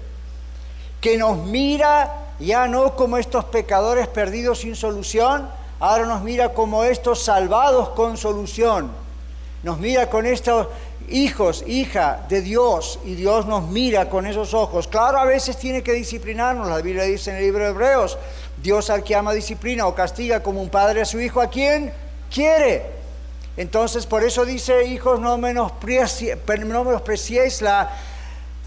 que 1.06 1.16
nos 1.16 1.38
mira 1.38 2.34
ya 2.40 2.66
no 2.66 2.96
como 2.96 3.16
estos 3.16 3.44
pecadores 3.44 4.08
perdidos 4.08 4.62
sin 4.62 4.74
solución, 4.74 5.48
ahora 5.78 6.04
nos 6.04 6.22
mira 6.22 6.52
como 6.52 6.82
estos 6.82 7.22
salvados 7.22 7.90
con 7.90 8.16
solución. 8.16 8.90
Nos 9.62 9.78
mira 9.78 10.10
con 10.10 10.26
estos 10.26 10.66
hijos, 11.08 11.62
hija 11.64 12.26
de 12.28 12.40
Dios, 12.40 12.98
y 13.04 13.14
Dios 13.14 13.46
nos 13.46 13.68
mira 13.68 14.10
con 14.10 14.26
esos 14.26 14.52
ojos. 14.52 14.88
Claro, 14.88 15.18
a 15.18 15.24
veces 15.24 15.56
tiene 15.56 15.80
que 15.80 15.92
disciplinarnos, 15.92 16.66
la 16.66 16.80
Biblia 16.80 17.04
dice 17.04 17.30
en 17.30 17.36
el 17.36 17.44
libro 17.44 17.62
de 17.62 17.70
Hebreos, 17.70 18.18
Dios 18.60 18.90
al 18.90 19.04
que 19.04 19.14
ama 19.14 19.32
disciplina 19.32 19.86
o 19.86 19.94
castiga 19.94 20.42
como 20.42 20.60
un 20.60 20.70
padre 20.70 21.02
a 21.02 21.04
su 21.04 21.20
hijo, 21.20 21.40
¿a 21.40 21.48
quien 21.48 21.92
quiere? 22.34 22.82
Entonces, 23.56 24.06
por 24.06 24.24
eso 24.24 24.44
dice, 24.44 24.86
hijos, 24.86 25.20
no 25.20 25.38
menospreciéis 25.38 27.62
la 27.62 27.96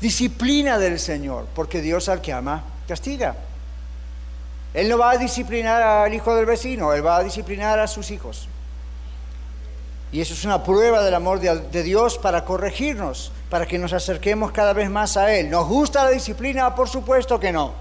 disciplina 0.01 0.77
del 0.77 1.00
Señor, 1.00 1.48
porque 1.56 1.82
Dios 1.82 2.10
al 2.10 2.22
que 2.22 2.34
ama 2.34 2.63
castiga. 2.88 3.36
Él 4.74 4.88
no 4.89 4.98
va 4.98 5.12
a 5.12 5.18
disciplinar 5.18 5.82
al 5.82 6.13
hijo 6.13 6.36
del 6.36 6.46
vecino, 6.46 6.94
Él 6.94 7.06
va 7.06 7.18
a 7.18 7.24
disciplinar 7.24 7.79
a 7.79 7.88
sus 7.88 8.12
hijos. 8.12 8.48
Y 10.12 10.22
eso 10.22 10.34
es 10.34 10.44
una 10.44 10.63
prueba 10.63 11.03
del 11.03 11.13
amor 11.13 11.39
de, 11.39 11.84
Dios 11.84 12.18
para 12.18 12.44
corregirnos, 12.44 13.32
para 13.50 13.68
que 13.68 13.77
nos 13.77 13.94
acerquemos 13.94 14.51
cada 14.51 14.74
vez 14.74 14.89
más 14.89 15.18
a 15.18 15.36
Él. 15.36 15.50
¿Nos 15.50 15.68
gusta 15.68 16.03
la 16.03 16.10
disciplina? 16.10 16.74
Por 16.75 16.89
supuesto 16.89 17.39
que 17.39 17.51
no. 17.51 17.74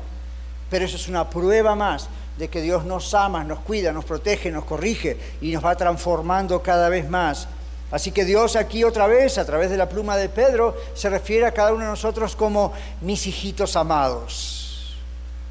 Pero 0.69 0.85
eso 0.85 0.97
es 0.97 1.09
una 1.09 1.31
prueba 1.31 1.75
más 1.75 2.09
de 2.37 2.49
que 2.49 2.61
Dios 2.61 2.85
nos 2.85 3.15
ama, 3.15 3.45
nos 3.45 3.61
cuida, 3.61 3.93
nos 3.93 4.05
protege, 4.05 4.51
nos 4.51 4.65
corrige 4.65 5.19
y 5.41 5.53
nos 5.53 5.65
va 5.65 5.75
transformando 5.75 6.63
cada 6.63 6.91
vez 6.91 7.09
más 7.09 7.49
Así 7.91 8.13
que 8.13 8.25
Dios 8.25 8.57
aquí 8.57 8.85
otra 8.85 9.07
vez, 9.07 9.39
a 9.39 9.47
través 9.47 9.71
de 9.71 9.77
la 9.77 9.89
pluma 9.89 10.17
de 10.17 10.29
Pedro, 10.29 10.77
se 10.95 11.09
refiere 11.09 11.47
a 11.47 11.55
cada 11.55 11.73
uno 11.73 11.85
de 11.85 11.91
nosotros 11.91 12.37
como 12.37 12.73
mis 13.01 13.27
hijitos 13.27 13.77
amados. 13.77 14.95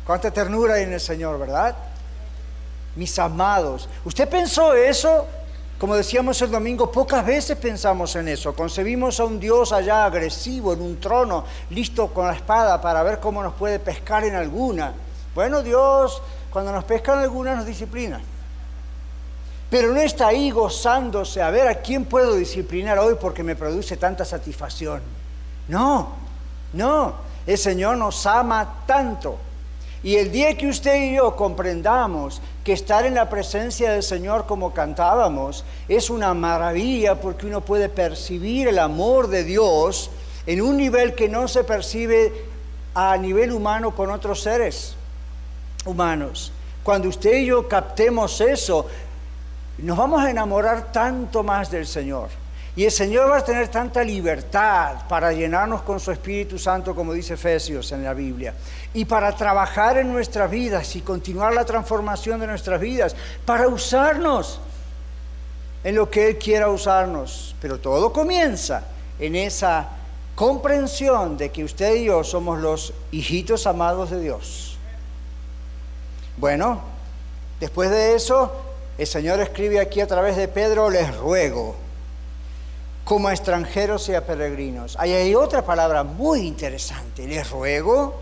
Cuánta 0.05 0.29
ternura 0.29 0.75
hay 0.75 0.83
en 0.83 0.93
el 0.93 0.99
Señor, 0.99 1.39
¿verdad? 1.39 1.75
Mis 2.95 3.17
amados. 3.17 3.89
¿Usted 4.05 4.29
pensó 4.29 4.73
eso? 4.73 5.25
Como 5.79 5.95
decíamos 5.95 6.41
el 6.41 6.51
domingo, 6.51 6.91
pocas 6.91 7.25
veces 7.25 7.57
pensamos 7.57 8.15
en 8.15 8.27
eso. 8.27 8.55
Concebimos 8.55 9.19
a 9.19 9.25
un 9.25 9.39
Dios 9.39 9.71
allá 9.71 10.05
agresivo, 10.05 10.73
en 10.73 10.81
un 10.81 10.99
trono, 10.99 11.43
listo 11.71 12.07
con 12.13 12.27
la 12.27 12.33
espada 12.33 12.79
para 12.81 13.03
ver 13.03 13.19
cómo 13.19 13.41
nos 13.41 13.53
puede 13.53 13.79
pescar 13.79 14.23
en 14.23 14.35
alguna. 14.35 14.93
Bueno, 15.35 15.61
Dios, 15.61 16.21
cuando 16.51 16.71
nos 16.71 16.83
pesca 16.83 17.13
en 17.13 17.19
alguna, 17.19 17.55
nos 17.55 17.65
disciplina 17.65 18.21
pero 19.69 19.93
no 19.93 19.99
está 19.99 20.27
ahí 20.27 20.49
gozándose 20.49 21.41
a 21.41 21.49
ver 21.49 21.67
a 21.67 21.75
quién 21.75 22.05
puedo 22.05 22.35
disciplinar 22.35 22.99
hoy 22.99 23.15
porque 23.19 23.43
me 23.43 23.55
produce 23.55 23.97
tanta 23.97 24.23
satisfacción. 24.23 25.01
No, 25.67 26.13
no, 26.73 27.15
el 27.45 27.57
Señor 27.57 27.97
nos 27.97 28.25
ama 28.25 28.83
tanto 28.85 29.37
Y 30.03 30.15
el 30.15 30.31
día 30.31 30.55
que 30.55 30.67
usted 30.67 31.11
y 31.11 31.15
yo 31.15 31.35
comprendamos 31.35 32.41
que 32.63 32.73
estar 32.73 33.05
en 33.05 33.15
la 33.15 33.29
presencia 33.29 33.91
del 33.91 34.03
Señor 34.03 34.45
como 34.45 34.73
cantábamos 34.73 35.65
es 35.89 36.09
una 36.09 36.33
maravilla 36.33 37.15
porque 37.15 37.47
uno 37.47 37.61
puede 37.61 37.89
percibir 37.89 38.67
el 38.67 38.79
amor 38.79 39.27
de 39.27 39.43
Dios 39.43 40.09
en 40.45 40.61
un 40.61 40.77
nivel 40.77 41.15
que 41.15 41.27
no 41.27 41.47
se 41.47 41.63
percibe 41.63 42.31
a 42.93 43.17
nivel 43.17 43.51
humano 43.51 43.93
con 43.95 44.11
otros 44.11 44.41
seres 44.41 44.95
humanos. 45.85 46.51
Cuando 46.83 47.09
usted 47.09 47.37
y 47.39 47.45
yo 47.47 47.67
captemos 47.67 48.39
eso, 48.39 48.85
nos 49.83 49.97
vamos 49.97 50.23
a 50.23 50.29
enamorar 50.29 50.91
tanto 50.91 51.43
más 51.43 51.69
del 51.69 51.85
Señor. 51.85 52.29
Y 52.75 52.85
el 52.85 52.91
Señor 52.91 53.31
va 53.31 53.37
a 53.37 53.43
tener 53.43 53.69
tanta 53.69 54.03
libertad 54.03 55.07
para 55.09 55.31
llenarnos 55.33 55.81
con 55.81 55.99
su 55.99 56.11
Espíritu 56.11 56.59
Santo, 56.59 56.93
como 56.93 57.11
dice 57.11 57.33
Efesios 57.33 57.91
en 57.91 58.03
la 58.03 58.13
Biblia, 58.13 58.53
y 58.93 59.05
para 59.05 59.35
trabajar 59.35 59.97
en 59.97 60.13
nuestras 60.13 60.49
vidas 60.51 60.95
y 60.95 61.01
continuar 61.01 61.55
la 61.55 61.65
transformación 61.65 62.39
de 62.39 62.45
nuestras 62.45 62.79
vidas, 62.79 63.15
para 63.45 63.67
usarnos 63.67 64.59
en 65.83 65.95
lo 65.95 66.07
que 66.09 66.27
Él 66.27 66.37
quiera 66.37 66.69
usarnos. 66.69 67.55
Pero 67.59 67.79
todo 67.79 68.13
comienza 68.13 68.83
en 69.17 69.35
esa 69.35 69.89
comprensión 70.35 71.35
de 71.35 71.49
que 71.49 71.63
usted 71.63 71.95
y 71.95 72.05
yo 72.05 72.23
somos 72.23 72.59
los 72.59 72.93
hijitos 73.11 73.65
amados 73.65 74.11
de 74.11 74.19
Dios. 74.19 74.77
Bueno, 76.37 76.81
después 77.59 77.89
de 77.89 78.13
eso, 78.13 78.66
el 78.97 79.07
Señor 79.07 79.39
escribe 79.39 79.79
aquí 79.79 80.01
a 80.01 80.07
través 80.07 80.35
de 80.35 80.47
Pedro, 80.47 80.89
les 80.89 81.15
ruego 81.15 81.75
como 83.07 83.29
extranjeros 83.29 84.09
y 84.09 84.15
a 84.15 84.25
peregrinos. 84.25 84.97
Ahí 84.99 85.13
hay 85.13 85.33
otra 85.33 85.63
palabra 85.63 86.03
muy 86.03 86.41
interesante, 86.41 87.25
les 87.25 87.49
ruego. 87.49 88.19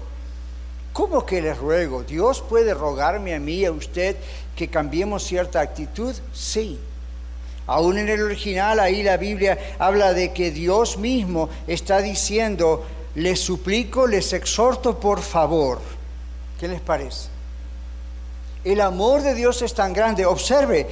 ¿Cómo 0.94 1.25
que 1.25 1.41
les 1.41 1.58
ruego? 1.58 2.03
¿Dios 2.03 2.44
puede 2.48 2.72
rogarme 2.75 3.34
a 3.34 3.39
mí 3.39 3.55
y 3.55 3.65
a 3.65 3.72
usted 3.72 4.15
que 4.55 4.67
cambiemos 4.67 5.24
cierta 5.24 5.60
actitud? 5.60 6.15
Sí. 6.34 6.79
Aún 7.65 7.98
en 7.98 8.10
el 8.10 8.22
original, 8.22 8.79
ahí 8.79 9.01
la 9.01 9.17
Biblia 9.17 9.58
habla 9.79 10.13
de 10.13 10.34
que 10.34 10.51
Dios 10.51 11.00
mismo 11.00 11.50
está 11.65 12.00
diciendo, 12.00 12.86
les 13.15 13.39
suplico, 13.39 14.05
les 14.05 14.34
exhorto 14.34 15.00
por 15.00 15.24
favor. 15.24 15.79
¿Qué 16.60 16.67
les 16.67 16.79
parece? 16.79 17.35
El 18.65 18.81
amor 18.81 19.22
de 19.22 19.34
Dios 19.34 19.62
es 19.62 19.74
tan 19.74 19.93
grande. 19.93 20.25
Observe, 20.25 20.88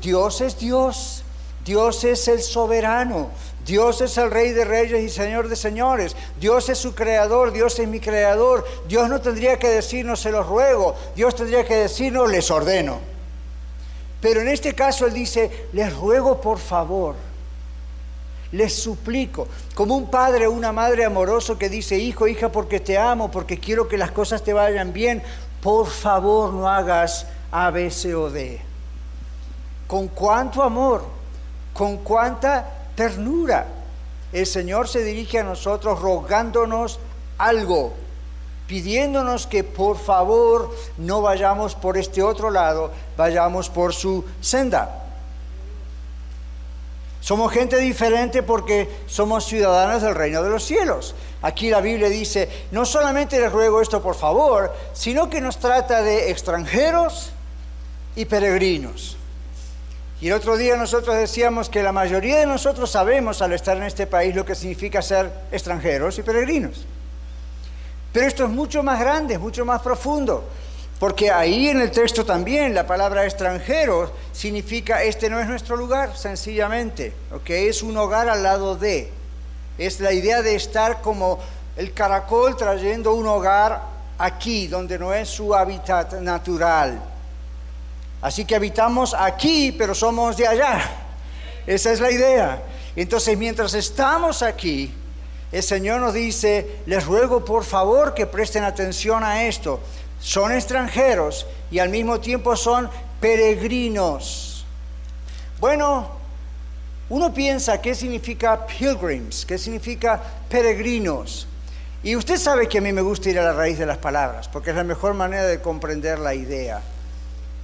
Dios 0.00 0.42
es 0.42 0.58
Dios. 0.58 1.22
Dios 1.64 2.02
es 2.02 2.26
el 2.26 2.42
soberano, 2.42 3.28
Dios 3.64 4.00
es 4.00 4.18
el 4.18 4.32
rey 4.32 4.50
de 4.50 4.64
reyes 4.64 5.00
y 5.00 5.08
señor 5.08 5.48
de 5.48 5.54
señores, 5.54 6.16
Dios 6.40 6.68
es 6.68 6.78
su 6.78 6.94
creador, 6.94 7.52
Dios 7.52 7.78
es 7.78 7.86
mi 7.86 8.00
creador. 8.00 8.66
Dios 8.88 9.08
no 9.08 9.20
tendría 9.20 9.58
que 9.58 9.68
decirnos 9.68 10.20
se 10.20 10.32
los 10.32 10.46
ruego, 10.46 10.96
Dios 11.14 11.36
tendría 11.36 11.64
que 11.64 11.76
decirnos 11.76 12.30
les 12.30 12.50
ordeno. 12.50 12.98
Pero 14.20 14.40
en 14.40 14.48
este 14.48 14.74
caso 14.74 15.06
Él 15.06 15.14
dice, 15.14 15.68
les 15.72 15.94
ruego 15.94 16.40
por 16.40 16.58
favor, 16.58 17.14
les 18.50 18.74
suplico, 18.74 19.46
como 19.74 19.96
un 19.96 20.10
padre 20.10 20.48
o 20.48 20.52
una 20.52 20.72
madre 20.72 21.04
amoroso 21.04 21.58
que 21.58 21.68
dice, 21.68 21.96
hijo, 21.96 22.26
hija, 22.26 22.50
porque 22.50 22.80
te 22.80 22.98
amo, 22.98 23.30
porque 23.30 23.58
quiero 23.58 23.86
que 23.86 23.98
las 23.98 24.10
cosas 24.10 24.42
te 24.42 24.52
vayan 24.52 24.92
bien, 24.92 25.22
por 25.62 25.86
favor 25.86 26.52
no 26.52 26.68
hagas 26.68 27.26
A, 27.50 27.70
B, 27.70 27.90
C 27.90 28.14
o 28.14 28.28
D. 28.28 28.60
Con 29.86 30.08
cuánto 30.08 30.62
amor 30.62 31.22
con 31.72 31.98
cuánta 31.98 32.68
ternura 32.94 33.66
el 34.32 34.46
Señor 34.46 34.88
se 34.88 35.04
dirige 35.04 35.40
a 35.40 35.44
nosotros 35.44 36.00
rogándonos 36.00 36.98
algo, 37.38 37.92
pidiéndonos 38.66 39.46
que 39.46 39.62
por 39.62 39.98
favor 39.98 40.74
no 40.96 41.20
vayamos 41.20 41.74
por 41.74 41.98
este 41.98 42.22
otro 42.22 42.50
lado, 42.50 42.90
vayamos 43.16 43.68
por 43.68 43.92
su 43.92 44.24
senda. 44.40 45.01
Somos 47.22 47.52
gente 47.52 47.78
diferente 47.78 48.42
porque 48.42 48.90
somos 49.06 49.46
ciudadanos 49.46 50.02
del 50.02 50.16
reino 50.16 50.42
de 50.42 50.50
los 50.50 50.64
cielos. 50.64 51.14
Aquí 51.40 51.70
la 51.70 51.80
Biblia 51.80 52.08
dice, 52.08 52.48
no 52.72 52.84
solamente 52.84 53.40
les 53.40 53.52
ruego 53.52 53.80
esto 53.80 54.02
por 54.02 54.16
favor, 54.16 54.74
sino 54.92 55.30
que 55.30 55.40
nos 55.40 55.58
trata 55.58 56.02
de 56.02 56.32
extranjeros 56.32 57.30
y 58.16 58.24
peregrinos. 58.24 59.16
Y 60.20 60.28
el 60.28 60.34
otro 60.34 60.56
día 60.56 60.76
nosotros 60.76 61.16
decíamos 61.16 61.68
que 61.68 61.84
la 61.84 61.92
mayoría 61.92 62.38
de 62.38 62.46
nosotros 62.46 62.90
sabemos 62.90 63.40
al 63.40 63.52
estar 63.52 63.76
en 63.76 63.84
este 63.84 64.08
país 64.08 64.34
lo 64.34 64.44
que 64.44 64.56
significa 64.56 65.00
ser 65.00 65.32
extranjeros 65.52 66.18
y 66.18 66.22
peregrinos. 66.22 66.84
Pero 68.12 68.26
esto 68.26 68.42
es 68.42 68.50
mucho 68.50 68.82
más 68.82 68.98
grande, 68.98 69.38
mucho 69.38 69.64
más 69.64 69.80
profundo, 69.80 70.42
porque 71.02 71.32
ahí 71.32 71.68
en 71.68 71.80
el 71.80 71.90
texto 71.90 72.24
también 72.24 72.76
la 72.76 72.86
palabra 72.86 73.24
extranjero 73.24 74.12
significa 74.32 75.02
este 75.02 75.28
no 75.28 75.40
es 75.40 75.48
nuestro 75.48 75.74
lugar, 75.74 76.16
sencillamente, 76.16 77.12
¿ok? 77.34 77.50
Es 77.50 77.82
un 77.82 77.96
hogar 77.96 78.28
al 78.28 78.44
lado 78.44 78.76
de. 78.76 79.10
Es 79.78 79.98
la 79.98 80.12
idea 80.12 80.42
de 80.42 80.54
estar 80.54 81.00
como 81.02 81.40
el 81.76 81.92
caracol 81.92 82.56
trayendo 82.56 83.14
un 83.14 83.26
hogar 83.26 83.82
aquí, 84.16 84.68
donde 84.68 84.96
no 84.96 85.12
es 85.12 85.28
su 85.28 85.52
hábitat 85.52 86.20
natural. 86.20 87.02
Así 88.20 88.44
que 88.44 88.54
habitamos 88.54 89.12
aquí, 89.12 89.72
pero 89.72 89.96
somos 89.96 90.36
de 90.36 90.46
allá. 90.46 90.88
Esa 91.66 91.90
es 91.90 91.98
la 91.98 92.12
idea. 92.12 92.62
Entonces, 92.94 93.36
mientras 93.36 93.74
estamos 93.74 94.40
aquí, 94.40 94.94
el 95.50 95.64
Señor 95.64 96.00
nos 96.00 96.14
dice, 96.14 96.78
les 96.86 97.04
ruego 97.04 97.44
por 97.44 97.64
favor 97.64 98.14
que 98.14 98.26
presten 98.26 98.62
atención 98.62 99.24
a 99.24 99.42
esto. 99.42 99.80
Son 100.22 100.52
extranjeros 100.52 101.46
y 101.70 101.80
al 101.80 101.88
mismo 101.88 102.20
tiempo 102.20 102.54
son 102.54 102.88
peregrinos. 103.20 104.64
Bueno, 105.58 106.08
uno 107.08 107.34
piensa 107.34 107.82
qué 107.82 107.94
significa 107.94 108.66
pilgrims, 108.66 109.44
qué 109.44 109.58
significa 109.58 110.22
peregrinos. 110.48 111.48
Y 112.04 112.16
usted 112.16 112.36
sabe 112.36 112.68
que 112.68 112.78
a 112.78 112.80
mí 112.80 112.92
me 112.92 113.02
gusta 113.02 113.30
ir 113.30 113.38
a 113.38 113.44
la 113.44 113.52
raíz 113.52 113.78
de 113.78 113.86
las 113.86 113.98
palabras, 113.98 114.48
porque 114.48 114.70
es 114.70 114.76
la 114.76 114.84
mejor 114.84 115.14
manera 115.14 115.44
de 115.44 115.60
comprender 115.60 116.20
la 116.20 116.34
idea. 116.34 116.80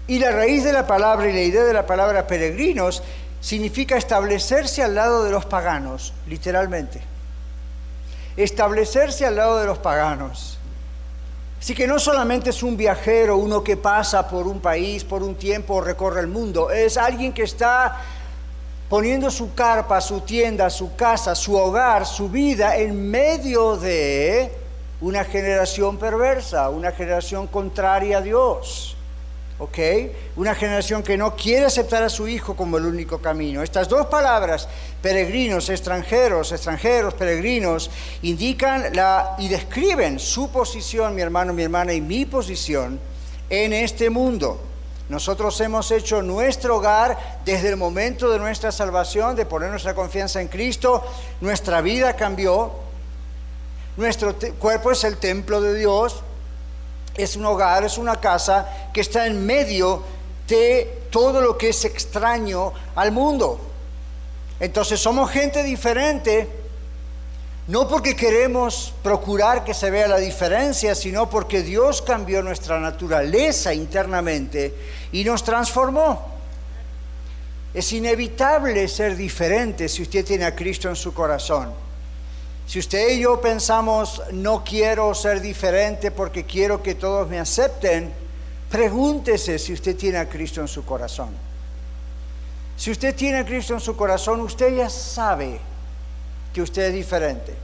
Y 0.09 0.19
la 0.19 0.33
raíz 0.33 0.65
de 0.65 0.73
la 0.73 0.87
palabra 0.87 1.29
y 1.29 1.33
la 1.33 1.43
idea 1.43 1.65
de 1.65 1.73
la 1.73 1.87
palabra 1.87 2.27
peregrinos 2.27 3.03
significa 3.41 3.97
establecerse 3.97 4.83
al 4.83 4.97
lado 4.97 5.23
de 5.23 5.31
los 5.31 5.47
paganos, 5.47 6.13
literalmente. 6.27 7.01
Establecerse 8.37 9.27
al 9.27 9.37
lado 9.37 9.59
de 9.59 9.67
los 9.67 9.79
paganos. 9.79 10.58
Así 11.61 11.75
que 11.75 11.87
no 11.87 11.99
solamente 11.99 12.51
es 12.51 12.63
un 12.63 12.77
viajero, 12.77 13.37
uno 13.37 13.65
que 13.65 13.77
pasa 13.77 14.29
por 14.29 14.47
un 14.47 14.61
país 14.61 15.03
por 15.03 15.23
un 15.23 15.35
tiempo 15.35 15.81
recorre 15.81 16.21
el 16.21 16.29
mundo, 16.29 16.71
es 16.71 16.97
alguien 16.97 17.33
que 17.33 17.43
está 17.43 18.01
poniendo 18.89 19.31
su 19.31 19.55
carpa, 19.55 20.01
su 20.01 20.21
tienda, 20.21 20.71
su 20.71 20.95
casa, 20.95 21.35
su 21.35 21.57
hogar, 21.57 22.07
su 22.07 22.29
vida 22.29 22.77
en 22.77 23.11
medio 23.11 23.77
de 23.77 24.53
una 25.01 25.25
generación 25.25 25.99
perversa, 25.99 26.71
una 26.71 26.93
generación 26.93 27.47
contraria 27.49 28.19
a 28.19 28.21
Dios. 28.21 28.98
¿Ok? 29.59 29.79
Una 30.37 30.55
generación 30.55 31.03
que 31.03 31.17
no 31.17 31.35
quiere 31.35 31.67
aceptar 31.67 32.03
a 32.03 32.09
su 32.09 32.29
hijo 32.29 32.55
como 32.55 32.79
el 32.79 32.87
único 32.87 33.19
camino. 33.19 33.63
Estas 33.63 33.89
dos 33.89 34.07
palabras, 34.07 34.69
peregrinos, 35.03 35.69
extranjeros, 35.69 36.53
extranjeros, 36.53 37.15
peregrinos, 37.15 37.91
indican 38.23 38.95
la, 38.95 39.35
y 39.39 39.49
describen 39.49 40.19
su 40.19 40.51
posición, 40.51 41.15
mi 41.15 41.23
hermano, 41.23 41.53
mi 41.53 41.65
hermana, 41.65 41.93
y 41.93 42.01
mi 42.01 42.25
posición 42.25 43.01
en 43.51 43.73
este 43.73 44.11
mundo. 44.11 44.61
Nosotros 45.09 45.59
hemos 45.63 45.91
hecho 45.91 46.23
nuestro 46.23 46.77
hogar 46.77 47.41
desde 47.45 47.71
el 47.71 47.77
momento 47.77 48.31
de 48.31 48.39
nuestra 48.39 48.71
salvación, 48.71 49.35
de 49.35 49.47
poner 49.47 49.71
nuestra 49.71 49.95
confianza 49.95 50.41
en 50.41 50.49
Cristo. 50.49 51.03
Nuestra 51.41 51.81
vida 51.81 52.15
cambió. 52.15 52.73
Nuestro 53.97 54.37
cuerpo 54.59 54.93
es 54.93 55.03
el 55.05 55.17
templo 55.17 55.61
de 55.63 55.75
Dios 55.75 56.23
es 57.19 57.37
un 57.37 57.45
hogar, 57.45 57.85
es 57.85 57.99
una 57.99 58.17
casa 58.17 58.91
que 58.95 59.01
está 59.01 59.27
en 59.27 59.45
medio 59.45 60.03
de 60.47 61.03
todo 61.11 61.41
lo 61.41 61.59
que 61.59 61.71
es 61.71 61.85
extraño 61.85 62.73
al 62.95 63.13
mundo. 63.13 63.61
Entonces 64.61 65.01
somos 65.01 65.31
gente 65.31 65.63
diferente, 65.63 66.49
no 67.67 67.87
porque 67.87 68.17
queremos 68.17 68.95
procurar 69.03 69.65
que 69.65 69.75
se 69.75 69.91
vea 69.91 70.09
la 70.09 70.19
diferencia, 70.19 70.95
sino 70.95 71.29
porque 71.29 71.63
Dios 71.63 72.01
cambió 72.03 72.43
nuestra 72.43 72.81
naturaleza 72.81 73.75
internamente 73.75 74.75
y 75.13 75.25
nos 75.25 75.45
transformó. 75.45 76.39
Es 77.75 77.93
inevitable 77.93 78.89
ser 78.89 79.17
diferente 79.17 79.89
si 79.89 80.03
usted 80.03 80.25
tiene 80.25 80.47
a 80.47 80.55
Cristo 80.55 80.89
en 80.89 80.97
su 80.97 81.13
corazón. 81.13 81.88
Si 82.69 82.79
usted 82.79 83.13
y 83.13 83.21
yo 83.21 83.41
pensamos, 83.41 84.21
no 84.31 84.63
quiero 84.63 85.15
ser 85.15 85.41
diferente 85.41 86.11
porque 86.11 86.45
quiero 86.45 86.83
que 86.83 86.95
todos 86.95 87.27
me 87.27 87.41
acepten, 87.41 88.13
pregúntese 88.71 89.59
si 89.59 89.73
usted 89.73 89.97
tiene 89.97 90.19
a 90.19 90.29
Cristo 90.29 90.61
en 90.61 90.69
su 90.69 90.85
corazón. 90.85 91.31
Si 92.77 92.91
usted 92.91 93.15
tiene 93.15 93.39
a 93.39 93.47
Cristo 93.47 93.73
en 93.73 93.81
su 93.81 93.97
corazón, 93.97 94.43
usted 94.43 94.77
ya 94.77 94.91
sabe 94.91 95.59
que 96.53 96.61
usted 96.61 96.83
es 96.89 96.93
diferente. 96.93 97.55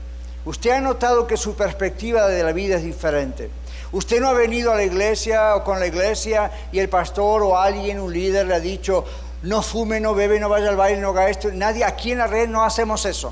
Usted 0.43 0.71
ha 0.71 0.81
notado 0.81 1.27
que 1.27 1.37
su 1.37 1.55
perspectiva 1.55 2.27
de 2.27 2.41
la 2.41 2.51
vida 2.51 2.77
es 2.77 2.83
diferente. 2.83 3.51
Usted 3.91 4.19
no 4.19 4.29
ha 4.29 4.33
venido 4.33 4.71
a 4.71 4.75
la 4.75 4.85
iglesia 4.85 5.55
o 5.55 5.63
con 5.63 5.79
la 5.79 5.85
iglesia 5.85 6.49
y 6.71 6.79
el 6.79 6.89
pastor 6.89 7.43
o 7.43 7.59
alguien, 7.59 7.99
un 7.99 8.11
líder, 8.11 8.47
le 8.47 8.55
ha 8.55 8.59
dicho, 8.59 9.05
no 9.43 9.61
fume, 9.61 9.99
no 9.99 10.15
bebe, 10.15 10.39
no 10.39 10.49
vaya 10.49 10.69
al 10.69 10.75
baile, 10.75 10.99
no 10.99 11.09
haga 11.09 11.29
esto. 11.29 11.51
Nadie 11.51 11.83
aquí 11.83 12.11
en 12.11 12.17
la 12.17 12.25
red 12.25 12.49
no 12.49 12.63
hacemos 12.63 13.05
eso. 13.05 13.31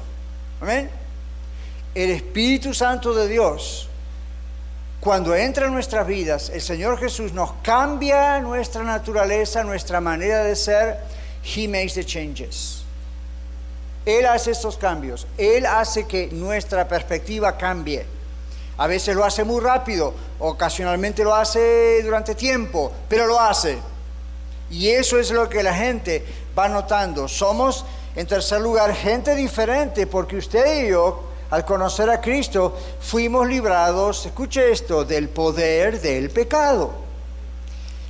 Amén. 0.62 1.03
El 1.96 2.10
Espíritu 2.10 2.74
Santo 2.74 3.14
de 3.14 3.28
Dios, 3.28 3.88
cuando 5.00 5.36
entra 5.36 5.68
en 5.68 5.74
nuestras 5.74 6.08
vidas, 6.08 6.50
el 6.50 6.62
Señor 6.62 6.98
Jesús 6.98 7.34
nos 7.34 7.52
cambia 7.62 8.40
nuestra 8.40 8.84
naturaleza, 8.84 9.64
nuestra 9.64 10.02
manera 10.02 10.44
de 10.44 10.56
ser. 10.56 10.98
He 11.44 11.68
makes 11.68 11.94
the 11.94 12.06
changes. 12.06 12.84
Él 14.06 14.26
hace 14.26 14.52
estos 14.52 14.78
cambios. 14.78 15.28
Él 15.38 15.66
hace 15.66 16.08
que 16.08 16.30
nuestra 16.32 16.88
perspectiva 16.88 17.58
cambie. 17.58 18.06
A 18.78 18.88
veces 18.88 19.16
lo 19.16 19.24
hace 19.24 19.44
muy 19.44 19.62
rápido, 19.62 20.14
ocasionalmente 20.40 21.24
lo 21.24 21.36
hace 21.36 22.02
durante 22.02 22.34
tiempo, 22.34 22.92
pero 23.08 23.28
lo 23.28 23.40
hace. 23.40 23.78
Y 24.72 24.90
eso 24.90 25.20
es 25.20 25.30
lo 25.30 25.48
que 25.48 25.62
la 25.62 25.76
gente 25.76 26.26
va 26.58 26.68
notando. 26.68 27.28
Somos, 27.28 27.86
en 28.16 28.26
tercer 28.26 28.62
lugar, 28.62 28.96
gente 28.96 29.36
diferente, 29.36 30.08
porque 30.08 30.38
usted 30.38 30.86
y 30.86 30.90
yo, 30.90 31.33
al 31.54 31.66
conocer 31.66 32.10
a 32.10 32.20
Cristo, 32.20 32.76
fuimos 33.00 33.48
librados, 33.48 34.26
escuche 34.26 34.72
esto, 34.72 35.06
del 35.06 35.30
poder 35.30 36.02
del 36.02 36.32
pecado. 36.32 36.96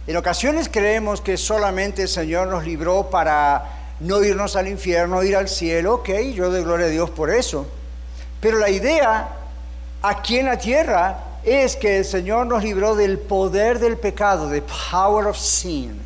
En 0.07 0.15
ocasiones 0.15 0.69
creemos 0.69 1.19
que 1.19 1.35
solamente 1.35 2.03
el 2.03 2.07
Señor 2.07 2.47
nos 2.47 2.63
libró 2.63 3.09
para 3.09 3.95
no 3.99 4.23
irnos 4.23 4.55
al 4.55 4.69
infierno, 4.69 5.21
ir 5.23 5.35
al 5.35 5.49
cielo, 5.49 5.95
ok, 5.95 6.09
yo 6.33 6.49
doy 6.49 6.63
gloria 6.63 6.85
a 6.85 6.89
Dios 6.89 7.09
por 7.09 7.29
eso. 7.29 7.67
Pero 8.39 8.59
la 8.59 8.69
idea 8.69 9.27
aquí 10.01 10.39
en 10.39 10.45
la 10.45 10.57
tierra 10.57 11.19
es 11.43 11.75
que 11.75 11.97
el 11.97 12.05
Señor 12.05 12.47
nos 12.47 12.63
libró 12.63 12.95
del 12.95 13.19
poder 13.19 13.77
del 13.79 13.97
pecado, 13.97 14.49
the 14.49 14.63
power 14.89 15.27
of 15.27 15.37
sin. 15.37 15.99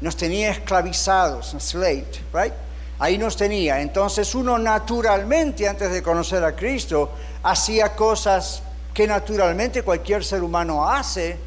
Nos 0.00 0.16
tenía 0.16 0.50
esclavizados, 0.50 1.52
enslaved, 1.52 2.22
right? 2.32 2.54
Ahí 2.98 3.18
nos 3.18 3.36
tenía. 3.36 3.80
Entonces 3.80 4.34
uno 4.34 4.58
naturalmente, 4.58 5.68
antes 5.68 5.90
de 5.90 6.02
conocer 6.02 6.44
a 6.44 6.54
Cristo, 6.54 7.10
hacía 7.42 7.94
cosas 7.96 8.62
que 8.92 9.06
naturalmente 9.06 9.82
cualquier 9.82 10.24
ser 10.24 10.42
humano 10.42 10.88
hace, 10.88 11.38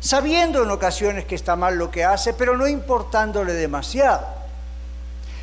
sabiendo 0.00 0.62
en 0.62 0.70
ocasiones 0.70 1.24
que 1.24 1.34
está 1.34 1.56
mal 1.56 1.76
lo 1.76 1.90
que 1.90 2.04
hace, 2.04 2.32
pero 2.34 2.56
no 2.56 2.68
importándole 2.68 3.52
demasiado. 3.52 4.26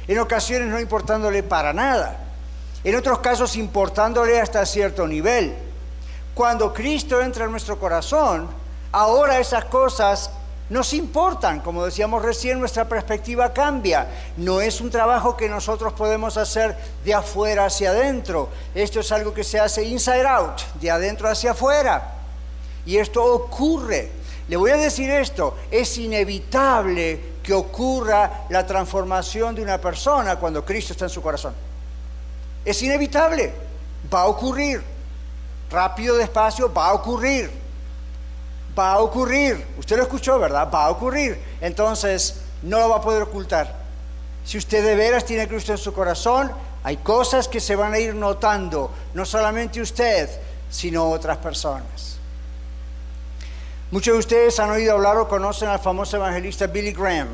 En 0.07 0.17
ocasiones 0.19 0.69
no 0.69 0.79
importándole 0.79 1.43
para 1.43 1.73
nada. 1.73 2.17
En 2.83 2.95
otros 2.95 3.19
casos 3.19 3.55
importándole 3.57 4.39
hasta 4.39 4.65
cierto 4.65 5.05
nivel. 5.05 5.53
Cuando 6.33 6.73
Cristo 6.73 7.21
entra 7.21 7.45
en 7.45 7.51
nuestro 7.51 7.77
corazón, 7.77 8.47
ahora 8.93 9.39
esas 9.39 9.65
cosas 9.65 10.31
nos 10.69 10.93
importan, 10.93 11.61
como 11.61 11.83
decíamos 11.83 12.21
recién, 12.21 12.59
nuestra 12.59 12.87
perspectiva 12.87 13.51
cambia. 13.53 14.07
No 14.37 14.61
es 14.61 14.81
un 14.81 14.91
trabajo 14.91 15.35
que 15.35 15.49
nosotros 15.49 15.93
podemos 15.93 16.37
hacer 16.37 16.77
de 17.03 17.13
afuera 17.13 17.65
hacia 17.65 17.89
adentro. 17.89 18.49
Esto 18.75 18.99
es 18.99 19.11
algo 19.11 19.33
que 19.33 19.43
se 19.43 19.59
hace 19.59 19.83
inside 19.83 20.27
out, 20.27 20.61
de 20.79 20.91
adentro 20.91 21.27
hacia 21.27 21.51
afuera. 21.51 22.13
Y 22.85 22.97
esto 22.97 23.23
ocurre. 23.23 24.11
Le 24.47 24.57
voy 24.57 24.69
a 24.71 24.77
decir 24.77 25.09
esto, 25.09 25.57
es 25.71 25.97
inevitable 25.97 27.19
que 27.41 27.53
ocurra 27.53 28.45
la 28.49 28.65
transformación 28.65 29.55
de 29.55 29.63
una 29.63 29.79
persona 29.79 30.35
cuando 30.35 30.63
Cristo 30.63 30.93
está 30.93 31.05
en 31.05 31.09
su 31.09 31.21
corazón. 31.21 31.53
Es 32.63 32.79
inevitable, 32.83 33.51
va 34.13 34.21
a 34.21 34.27
ocurrir. 34.27 34.83
Rápido, 35.71 36.15
despacio, 36.15 36.71
va 36.71 36.89
a 36.89 36.93
ocurrir 36.93 37.68
va 38.79 38.93
a 38.93 38.99
ocurrir. 38.99 39.65
Usted 39.77 39.97
lo 39.97 40.03
escuchó, 40.03 40.39
¿verdad? 40.39 40.69
Va 40.73 40.85
a 40.85 40.89
ocurrir. 40.89 41.37
Entonces, 41.59 42.41
no 42.63 42.79
lo 42.79 42.89
va 42.89 42.97
a 42.97 43.01
poder 43.01 43.23
ocultar. 43.23 43.75
Si 44.45 44.57
usted 44.57 44.83
de 44.83 44.95
veras 44.95 45.25
tiene 45.25 45.47
Cristo 45.47 45.73
en 45.73 45.77
su 45.77 45.93
corazón, 45.93 46.51
hay 46.83 46.97
cosas 46.97 47.47
que 47.47 47.59
se 47.59 47.75
van 47.75 47.93
a 47.93 47.99
ir 47.99 48.15
notando, 48.15 48.89
no 49.13 49.25
solamente 49.25 49.81
usted, 49.81 50.29
sino 50.69 51.09
otras 51.09 51.37
personas. 51.37 52.17
Muchos 53.91 54.13
de 54.13 54.19
ustedes 54.19 54.59
han 54.59 54.69
oído 54.69 54.93
hablar 54.93 55.17
o 55.17 55.27
conocen 55.27 55.67
al 55.67 55.79
famoso 55.79 56.15
evangelista 56.17 56.67
Billy 56.67 56.93
Graham, 56.93 57.27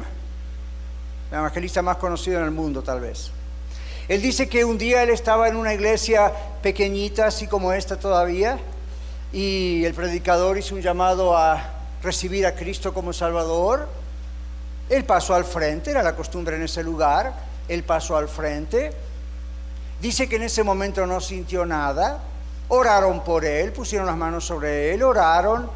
el 1.31 1.37
evangelista 1.37 1.81
más 1.81 1.97
conocido 1.97 2.39
en 2.39 2.45
el 2.45 2.51
mundo 2.51 2.81
tal 2.81 3.01
vez. 3.01 3.29
Él 4.07 4.21
dice 4.21 4.47
que 4.47 4.63
un 4.63 4.77
día 4.77 5.03
él 5.03 5.09
estaba 5.09 5.47
en 5.47 5.57
una 5.57 5.73
iglesia 5.73 6.31
pequeñita, 6.61 7.27
así 7.27 7.47
como 7.47 7.73
esta 7.73 7.97
todavía, 7.97 8.57
y 9.31 9.83
el 9.83 9.93
predicador 9.93 10.57
hizo 10.57 10.75
un 10.75 10.81
llamado 10.81 11.37
a 11.37 11.61
recibir 12.01 12.45
a 12.45 12.53
Cristo 12.53 12.93
como 12.93 13.11
Salvador. 13.11 13.87
Él 14.89 15.03
pasó 15.05 15.33
al 15.33 15.45
frente, 15.45 15.91
era 15.91 16.03
la 16.03 16.15
costumbre 16.15 16.55
en 16.55 16.63
ese 16.63 16.83
lugar, 16.83 17.33
él 17.67 17.83
pasó 17.83 18.15
al 18.15 18.29
frente. 18.29 18.93
Dice 19.99 20.29
que 20.29 20.35
en 20.35 20.43
ese 20.43 20.63
momento 20.63 21.05
no 21.07 21.19
sintió 21.19 21.65
nada, 21.65 22.19
oraron 22.67 23.23
por 23.23 23.43
él, 23.43 23.71
pusieron 23.71 24.05
las 24.07 24.17
manos 24.17 24.45
sobre 24.45 24.93
él, 24.93 25.03
oraron 25.03 25.69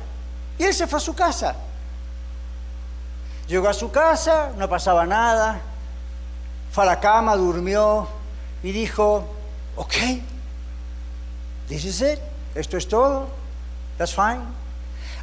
y 0.58 0.64
él 0.64 0.74
se 0.74 0.88
fue 0.88 0.98
a 0.98 1.02
su 1.02 1.16
casa. 1.16 1.56
Llegó 3.48 3.68
a 3.68 3.74
su 3.74 3.90
casa, 3.90 4.52
no 4.56 4.70
pasaba 4.70 5.08
nada, 5.08 5.60
fue 6.72 6.84
a 6.84 6.88
la 6.88 7.00
cama, 7.00 7.36
durmió 7.36 8.08
y 8.62 8.72
dijo, 8.72 9.26
ok, 9.76 9.94
this 11.68 11.86
is 11.86 12.02
it, 12.02 12.20
esto 12.54 12.78
es 12.78 12.88
todo. 12.88 13.39
That's 14.00 14.16
fine. 14.16 14.42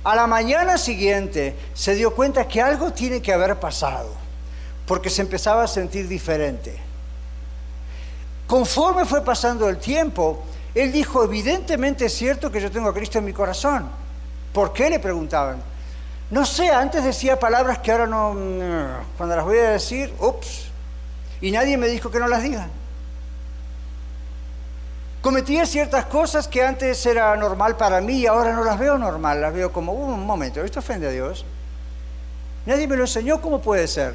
A 0.05 0.15
la 0.15 0.27
mañana 0.27 0.77
siguiente 0.77 1.57
se 1.75 1.95
dio 1.95 2.15
cuenta 2.15 2.47
que 2.47 2.61
algo 2.61 2.93
tiene 2.93 3.23
que 3.23 3.33
haber 3.33 3.59
pasado, 3.59 4.11
porque 4.87 5.11
se 5.11 5.23
empezaba 5.23 5.65
a 5.65 5.67
sentir 5.67 6.07
diferente. 6.07 6.79
Conforme 8.47 9.07
fue 9.07 9.25
pasando 9.25 9.69
el 9.69 9.79
tiempo, 9.79 10.45
él 10.75 10.93
dijo, 10.93 11.25
evidentemente 11.25 12.05
es 12.05 12.13
cierto 12.13 12.53
que 12.53 12.61
yo 12.61 12.71
tengo 12.71 12.91
a 12.91 12.95
Cristo 12.95 13.19
en 13.19 13.25
mi 13.25 13.33
corazón. 13.33 13.89
¿Por 14.53 14.75
qué? 14.75 14.91
Le 14.91 15.01
preguntaban. 15.01 15.61
No 16.31 16.45
sé, 16.45 16.69
antes 16.69 17.03
decía 17.03 17.39
palabras 17.39 17.79
que 17.79 17.93
ahora 17.93 18.07
no, 18.07 18.37
cuando 19.17 19.37
las 19.37 19.45
voy 19.45 19.59
a 19.59 19.71
decir, 19.71 20.13
ups, 20.21 20.67
y 21.41 21.51
nadie 21.51 21.79
me 21.79 21.89
dijo 21.89 22.11
que 22.11 22.19
no 22.19 22.29
las 22.29 22.43
diga. 22.43 22.69
Cometía 25.27 25.67
ciertas 25.67 26.05
cosas 26.07 26.47
que 26.47 26.63
antes 26.63 27.05
era 27.05 27.35
normal 27.35 27.77
para 27.77 28.01
mí 28.01 28.19
y 28.19 28.27
ahora 28.29 28.53
no 28.53 28.63
las 28.63 28.79
veo 28.79 28.97
normal, 28.97 29.41
las 29.41 29.53
veo 29.53 29.73
como, 29.73 29.93
uh, 29.93 30.15
un 30.15 30.25
momento, 30.25 30.63
¿esto 30.63 30.79
ofende 30.79 31.09
a 31.09 31.11
Dios? 31.11 31.45
Nadie 32.65 32.87
me 32.87 32.95
lo 32.95 33.03
enseñó, 33.03 33.41
¿cómo 33.41 33.61
puede 33.61 33.89
ser? 33.89 34.15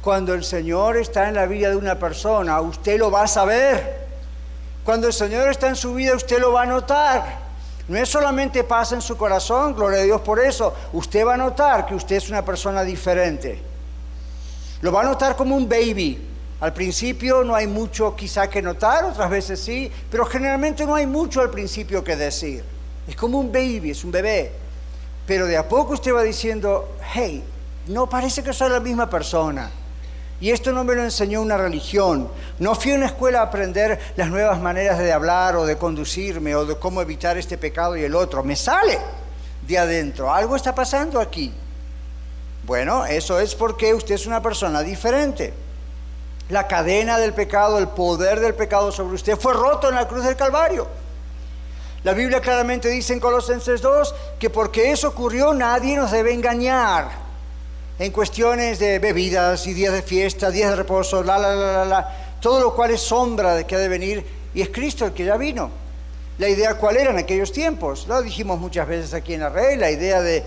Cuando 0.00 0.32
el 0.32 0.44
Señor 0.44 0.96
está 0.96 1.28
en 1.28 1.34
la 1.34 1.44
vida 1.44 1.68
de 1.68 1.76
una 1.76 1.98
persona, 1.98 2.58
usted 2.62 2.98
lo 2.98 3.10
va 3.10 3.24
a 3.24 3.26
saber. 3.26 4.06
Cuando 4.82 5.08
el 5.08 5.12
Señor 5.12 5.50
está 5.50 5.68
en 5.68 5.76
su 5.76 5.92
vida, 5.92 6.16
usted 6.16 6.40
lo 6.40 6.54
va 6.54 6.62
a 6.62 6.66
notar. 6.66 7.40
No 7.86 7.98
es 7.98 8.08
solamente 8.08 8.64
pasa 8.64 8.94
en 8.94 9.02
su 9.02 9.18
corazón, 9.18 9.74
gloria 9.74 10.00
a 10.00 10.04
Dios 10.04 10.22
por 10.22 10.40
eso. 10.40 10.72
Usted 10.94 11.26
va 11.26 11.34
a 11.34 11.36
notar 11.36 11.84
que 11.84 11.94
usted 11.94 12.16
es 12.16 12.30
una 12.30 12.42
persona 12.42 12.82
diferente. 12.82 13.60
Lo 14.80 14.90
va 14.90 15.02
a 15.02 15.04
notar 15.04 15.36
como 15.36 15.54
un 15.54 15.68
baby. 15.68 16.29
Al 16.60 16.74
principio 16.74 17.42
no 17.42 17.54
hay 17.54 17.66
mucho 17.66 18.14
quizá 18.14 18.50
que 18.50 18.60
notar, 18.60 19.04
otras 19.04 19.30
veces 19.30 19.58
sí, 19.58 19.90
pero 20.10 20.26
generalmente 20.26 20.84
no 20.84 20.94
hay 20.94 21.06
mucho 21.06 21.40
al 21.40 21.50
principio 21.50 22.04
que 22.04 22.16
decir. 22.16 22.62
Es 23.08 23.16
como 23.16 23.40
un 23.40 23.50
baby, 23.50 23.92
es 23.92 24.04
un 24.04 24.10
bebé. 24.10 24.52
Pero 25.26 25.46
de 25.46 25.56
a 25.56 25.66
poco 25.66 25.94
usted 25.94 26.14
va 26.14 26.22
diciendo, 26.22 26.96
hey, 27.14 27.42
no 27.86 28.08
parece 28.08 28.42
que 28.42 28.52
soy 28.52 28.70
la 28.70 28.80
misma 28.80 29.08
persona. 29.08 29.70
Y 30.38 30.50
esto 30.50 30.72
no 30.72 30.84
me 30.84 30.94
lo 30.94 31.02
enseñó 31.02 31.40
una 31.40 31.56
religión. 31.56 32.28
No 32.58 32.74
fui 32.74 32.92
a 32.92 32.96
una 32.96 33.06
escuela 33.06 33.40
a 33.40 33.44
aprender 33.44 33.98
las 34.16 34.28
nuevas 34.28 34.60
maneras 34.60 34.98
de 34.98 35.12
hablar 35.12 35.56
o 35.56 35.64
de 35.64 35.76
conducirme 35.76 36.54
o 36.54 36.66
de 36.66 36.76
cómo 36.76 37.00
evitar 37.00 37.38
este 37.38 37.58
pecado 37.58 37.96
y 37.96 38.04
el 38.04 38.14
otro. 38.14 38.42
Me 38.42 38.56
sale 38.56 38.98
de 39.66 39.78
adentro. 39.78 40.32
Algo 40.32 40.56
está 40.56 40.74
pasando 40.74 41.20
aquí. 41.20 41.52
Bueno, 42.64 43.04
eso 43.06 43.38
es 43.38 43.54
porque 43.54 43.94
usted 43.94 44.14
es 44.14 44.26
una 44.26 44.42
persona 44.42 44.82
diferente. 44.82 45.52
La 46.50 46.66
cadena 46.66 47.18
del 47.18 47.32
pecado, 47.32 47.78
el 47.78 47.88
poder 47.88 48.40
del 48.40 48.54
pecado 48.54 48.92
sobre 48.92 49.14
usted 49.14 49.38
fue 49.38 49.54
roto 49.54 49.88
en 49.88 49.94
la 49.94 50.08
cruz 50.08 50.24
del 50.24 50.36
Calvario. 50.36 50.86
La 52.02 52.12
Biblia 52.12 52.40
claramente 52.40 52.88
dice 52.88 53.12
en 53.12 53.20
Colosenses 53.20 53.80
2 53.80 54.14
que 54.38 54.50
porque 54.50 54.90
eso 54.90 55.08
ocurrió 55.08 55.52
nadie 55.54 55.96
nos 55.96 56.10
debe 56.10 56.32
engañar 56.32 57.08
en 57.98 58.10
cuestiones 58.10 58.78
de 58.78 58.98
bebidas 58.98 59.66
y 59.66 59.74
días 59.74 59.92
de 59.92 60.02
fiesta, 60.02 60.50
días 60.50 60.70
de 60.70 60.76
reposo, 60.76 61.22
la, 61.22 61.38
la, 61.38 61.54
la, 61.54 61.72
la, 61.72 61.84
la, 61.84 62.16
todo 62.40 62.58
lo 62.60 62.74
cual 62.74 62.90
es 62.92 63.02
sombra 63.02 63.54
de 63.54 63.66
que 63.66 63.76
ha 63.76 63.78
de 63.78 63.88
venir 63.88 64.26
y 64.54 64.62
es 64.62 64.70
Cristo 64.70 65.04
el 65.04 65.12
que 65.12 65.26
ya 65.26 65.36
vino. 65.36 65.70
La 66.38 66.48
idea 66.48 66.74
cuál 66.74 66.96
era 66.96 67.10
en 67.10 67.18
aquellos 67.18 67.52
tiempos, 67.52 68.06
lo 68.08 68.22
dijimos 68.22 68.58
muchas 68.58 68.88
veces 68.88 69.12
aquí 69.12 69.34
en 69.34 69.40
la 69.40 69.50
red, 69.50 69.78
la 69.78 69.90
idea 69.90 70.22
de 70.22 70.42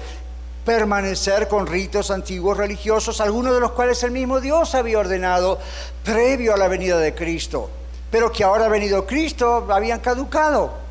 permanecer 0.66 1.48
con 1.48 1.68
ritos 1.68 2.12
antiguos 2.12 2.58
religiosos, 2.58 3.22
algunos 3.22 3.54
de 3.54 3.60
los 3.60 3.72
cuales 3.72 4.02
el 4.04 4.12
mismo 4.12 4.40
Dios 4.40 4.76
había 4.76 5.00
ordenado 5.00 5.60
previo 6.04 6.54
a 6.54 6.58
la 6.58 6.68
venida 6.68 6.98
de 6.98 7.14
Cristo, 7.14 7.70
pero 8.10 8.32
que 8.32 8.44
ahora 8.44 8.66
ha 8.66 8.70
venido 8.70 9.06
Cristo 9.06 9.68
habían 9.70 10.00
caducado. 10.00 10.84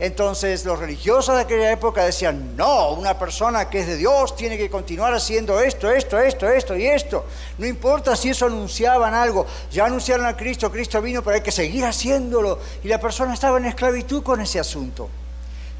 Entonces 0.00 0.64
los 0.64 0.78
religiosos 0.78 1.34
de 1.34 1.42
aquella 1.42 1.70
época 1.70 2.02
decían, 2.02 2.56
no, 2.56 2.92
una 2.92 3.18
persona 3.18 3.68
que 3.68 3.80
es 3.80 3.86
de 3.86 3.98
Dios 3.98 4.34
tiene 4.34 4.56
que 4.56 4.70
continuar 4.70 5.12
haciendo 5.12 5.60
esto, 5.60 5.90
esto, 5.90 6.18
esto, 6.18 6.48
esto 6.48 6.74
y 6.74 6.86
esto. 6.86 7.26
No 7.58 7.66
importa 7.66 8.16
si 8.16 8.30
eso 8.30 8.46
anunciaban 8.46 9.12
algo, 9.12 9.44
ya 9.70 9.84
anunciaron 9.84 10.24
a 10.24 10.34
Cristo, 10.34 10.72
Cristo 10.72 11.02
vino, 11.02 11.22
pero 11.22 11.36
hay 11.36 11.42
que 11.42 11.52
seguir 11.52 11.84
haciéndolo. 11.84 12.58
Y 12.82 12.88
la 12.88 12.98
persona 12.98 13.34
estaba 13.34 13.58
en 13.58 13.66
esclavitud 13.66 14.22
con 14.22 14.40
ese 14.40 14.58
asunto. 14.58 15.10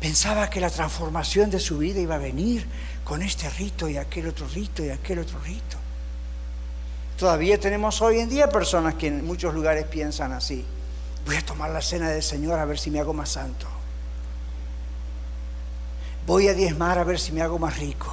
Pensaba 0.00 0.50
que 0.50 0.60
la 0.60 0.68
transformación 0.68 1.50
de 1.50 1.58
su 1.58 1.78
vida 1.78 2.00
iba 2.00 2.16
a 2.16 2.18
venir 2.18 2.66
con 3.10 3.22
este 3.22 3.50
rito 3.50 3.90
y 3.90 3.96
aquel 3.96 4.28
otro 4.28 4.46
rito 4.46 4.84
y 4.84 4.90
aquel 4.90 5.18
otro 5.18 5.40
rito. 5.40 5.76
Todavía 7.18 7.58
tenemos 7.58 8.00
hoy 8.00 8.20
en 8.20 8.28
día 8.28 8.48
personas 8.48 8.94
que 8.94 9.08
en 9.08 9.26
muchos 9.26 9.52
lugares 9.52 9.84
piensan 9.86 10.32
así. 10.32 10.64
Voy 11.26 11.34
a 11.34 11.44
tomar 11.44 11.70
la 11.70 11.82
cena 11.82 12.08
del 12.08 12.22
Señor 12.22 12.60
a 12.60 12.64
ver 12.64 12.78
si 12.78 12.90
me 12.90 13.00
hago 13.00 13.12
más 13.12 13.30
santo 13.30 13.66
voy 16.30 16.46
a 16.46 16.54
diezmar 16.54 16.96
a 16.96 17.02
ver 17.02 17.18
si 17.18 17.32
me 17.32 17.42
hago 17.42 17.58
más 17.58 17.76
rico. 17.76 18.06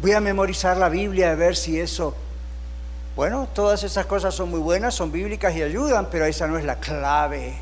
Voy 0.00 0.10
a 0.10 0.20
memorizar 0.20 0.76
la 0.76 0.88
Biblia 0.88 1.30
a 1.30 1.34
ver 1.36 1.54
si 1.54 1.78
eso... 1.78 2.16
Bueno, 3.14 3.48
todas 3.54 3.84
esas 3.84 4.06
cosas 4.06 4.34
son 4.34 4.50
muy 4.50 4.58
buenas, 4.58 4.96
son 4.96 5.12
bíblicas 5.12 5.54
y 5.54 5.62
ayudan, 5.62 6.08
pero 6.10 6.24
esa 6.24 6.48
no 6.48 6.58
es 6.58 6.64
la 6.64 6.80
clave. 6.80 7.56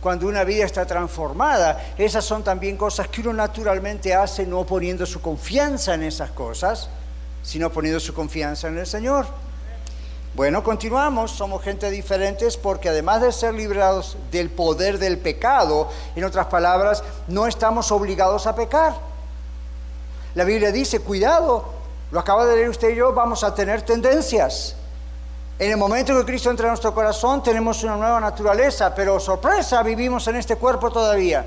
Cuando 0.00 0.28
una 0.28 0.44
vida 0.44 0.64
está 0.64 0.86
transformada, 0.86 1.92
esas 1.98 2.24
son 2.24 2.44
también 2.44 2.76
cosas 2.76 3.08
que 3.08 3.20
uno 3.20 3.32
naturalmente 3.32 4.14
hace 4.14 4.46
no 4.46 4.64
poniendo 4.64 5.04
su 5.06 5.20
confianza 5.20 5.94
en 5.94 6.04
esas 6.04 6.30
cosas, 6.30 6.88
sino 7.42 7.70
poniendo 7.70 7.98
su 7.98 8.14
confianza 8.14 8.68
en 8.68 8.78
el 8.78 8.86
Señor. 8.86 9.26
Bueno, 10.34 10.62
continuamos, 10.62 11.32
somos 11.32 11.64
gente 11.64 11.90
diferentes 11.90 12.56
porque 12.56 12.90
además 12.90 13.22
de 13.22 13.32
ser 13.32 13.54
librados 13.54 14.16
del 14.30 14.50
poder 14.50 14.98
del 14.98 15.18
pecado, 15.18 15.88
en 16.14 16.22
otras 16.22 16.46
palabras, 16.46 17.02
no 17.26 17.48
estamos 17.48 17.90
obligados 17.90 18.46
a 18.46 18.54
pecar. 18.54 18.94
La 20.36 20.44
Biblia 20.44 20.70
dice, 20.70 21.00
cuidado, 21.00 21.64
lo 22.12 22.20
acaba 22.20 22.46
de 22.46 22.54
leer 22.54 22.68
usted 22.68 22.90
y 22.90 22.96
yo, 22.96 23.12
vamos 23.12 23.42
a 23.42 23.52
tener 23.52 23.82
tendencias. 23.82 24.76
En 25.58 25.72
el 25.72 25.76
momento 25.76 26.16
que 26.16 26.24
Cristo 26.24 26.50
entra 26.50 26.66
en 26.66 26.70
nuestro 26.70 26.94
corazón 26.94 27.42
tenemos 27.42 27.82
una 27.82 27.96
nueva 27.96 28.20
naturaleza, 28.20 28.94
pero 28.94 29.18
sorpresa, 29.18 29.82
vivimos 29.82 30.26
en 30.28 30.36
este 30.36 30.54
cuerpo 30.54 30.90
todavía. 30.90 31.44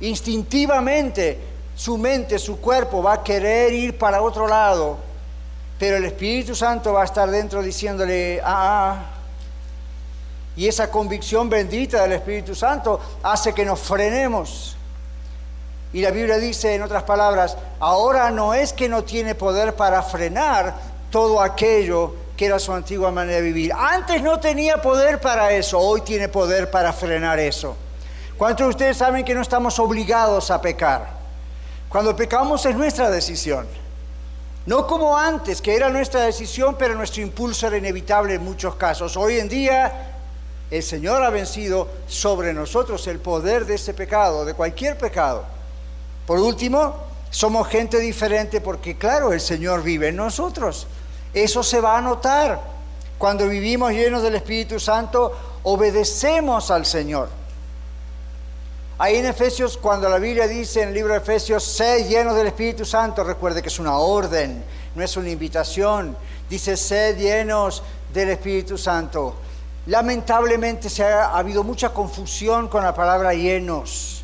Instintivamente 0.00 1.38
su 1.74 1.96
mente, 1.96 2.38
su 2.38 2.60
cuerpo 2.60 3.02
va 3.02 3.14
a 3.14 3.22
querer 3.22 3.72
ir 3.72 3.96
para 3.96 4.20
otro 4.20 4.46
lado, 4.46 4.98
pero 5.78 5.96
el 5.96 6.04
Espíritu 6.04 6.54
Santo 6.54 6.92
va 6.92 7.02
a 7.02 7.04
estar 7.04 7.30
dentro 7.30 7.62
diciéndole, 7.62 8.42
ah, 8.44 8.96
ah, 8.96 9.04
y 10.56 10.66
esa 10.66 10.90
convicción 10.90 11.48
bendita 11.48 12.02
del 12.02 12.12
Espíritu 12.12 12.54
Santo 12.54 13.00
hace 13.22 13.54
que 13.54 13.64
nos 13.64 13.78
frenemos. 13.78 14.76
Y 15.94 16.02
la 16.02 16.10
Biblia 16.10 16.36
dice, 16.36 16.74
en 16.74 16.82
otras 16.82 17.04
palabras, 17.04 17.56
ahora 17.80 18.30
no 18.30 18.52
es 18.52 18.74
que 18.74 18.88
no 18.88 19.04
tiene 19.04 19.34
poder 19.34 19.76
para 19.76 20.02
frenar 20.02 20.74
todo 21.10 21.40
aquello 21.40 22.27
que 22.38 22.46
era 22.46 22.60
su 22.60 22.72
antigua 22.72 23.10
manera 23.10 23.38
de 23.38 23.42
vivir. 23.42 23.72
Antes 23.76 24.22
no 24.22 24.38
tenía 24.38 24.80
poder 24.80 25.20
para 25.20 25.50
eso, 25.50 25.76
hoy 25.76 26.02
tiene 26.02 26.28
poder 26.28 26.70
para 26.70 26.92
frenar 26.92 27.40
eso. 27.40 27.76
¿Cuántos 28.36 28.64
de 28.64 28.70
ustedes 28.70 28.96
saben 28.96 29.24
que 29.24 29.34
no 29.34 29.42
estamos 29.42 29.76
obligados 29.80 30.52
a 30.52 30.60
pecar? 30.60 31.18
Cuando 31.88 32.14
pecamos 32.14 32.64
es 32.64 32.76
nuestra 32.76 33.10
decisión. 33.10 33.66
No 34.66 34.86
como 34.86 35.18
antes, 35.18 35.60
que 35.60 35.74
era 35.74 35.88
nuestra 35.88 36.20
decisión, 36.20 36.76
pero 36.78 36.94
nuestro 36.94 37.22
impulso 37.22 37.66
era 37.66 37.76
inevitable 37.76 38.34
en 38.34 38.44
muchos 38.44 38.76
casos. 38.76 39.16
Hoy 39.16 39.40
en 39.40 39.48
día 39.48 40.12
el 40.70 40.82
Señor 40.84 41.24
ha 41.24 41.30
vencido 41.30 41.88
sobre 42.06 42.54
nosotros 42.54 43.04
el 43.08 43.18
poder 43.18 43.66
de 43.66 43.74
ese 43.74 43.94
pecado, 43.94 44.44
de 44.44 44.54
cualquier 44.54 44.96
pecado. 44.96 45.44
Por 46.24 46.38
último, 46.38 46.94
somos 47.30 47.66
gente 47.66 47.98
diferente 47.98 48.60
porque, 48.60 48.96
claro, 48.96 49.32
el 49.32 49.40
Señor 49.40 49.82
vive 49.82 50.08
en 50.08 50.16
nosotros. 50.16 50.86
Eso 51.32 51.62
se 51.62 51.80
va 51.80 51.98
a 51.98 52.00
notar. 52.00 52.60
Cuando 53.18 53.48
vivimos 53.48 53.92
llenos 53.92 54.22
del 54.22 54.36
Espíritu 54.36 54.78
Santo, 54.78 55.32
obedecemos 55.64 56.70
al 56.70 56.86
Señor. 56.86 57.28
Ahí 59.00 59.16
en 59.16 59.26
Efesios, 59.26 59.76
cuando 59.76 60.08
la 60.08 60.18
Biblia 60.18 60.48
dice 60.48 60.82
en 60.82 60.88
el 60.88 60.94
libro 60.94 61.12
de 61.12 61.20
Efesios, 61.20 61.62
sed 61.62 62.08
llenos 62.08 62.34
del 62.34 62.48
Espíritu 62.48 62.84
Santo, 62.84 63.22
recuerde 63.22 63.62
que 63.62 63.68
es 63.68 63.78
una 63.78 63.96
orden, 63.96 64.64
no 64.94 65.04
es 65.04 65.16
una 65.16 65.30
invitación. 65.30 66.16
Dice, 66.50 66.76
sed 66.76 67.16
llenos 67.16 67.82
del 68.12 68.30
Espíritu 68.30 68.76
Santo. 68.76 69.36
Lamentablemente 69.86 70.90
se 70.90 71.04
ha, 71.04 71.36
habido 71.36 71.62
mucha 71.62 71.90
confusión 71.90 72.68
con 72.68 72.82
la 72.82 72.94
palabra 72.94 73.34
llenos. 73.34 74.17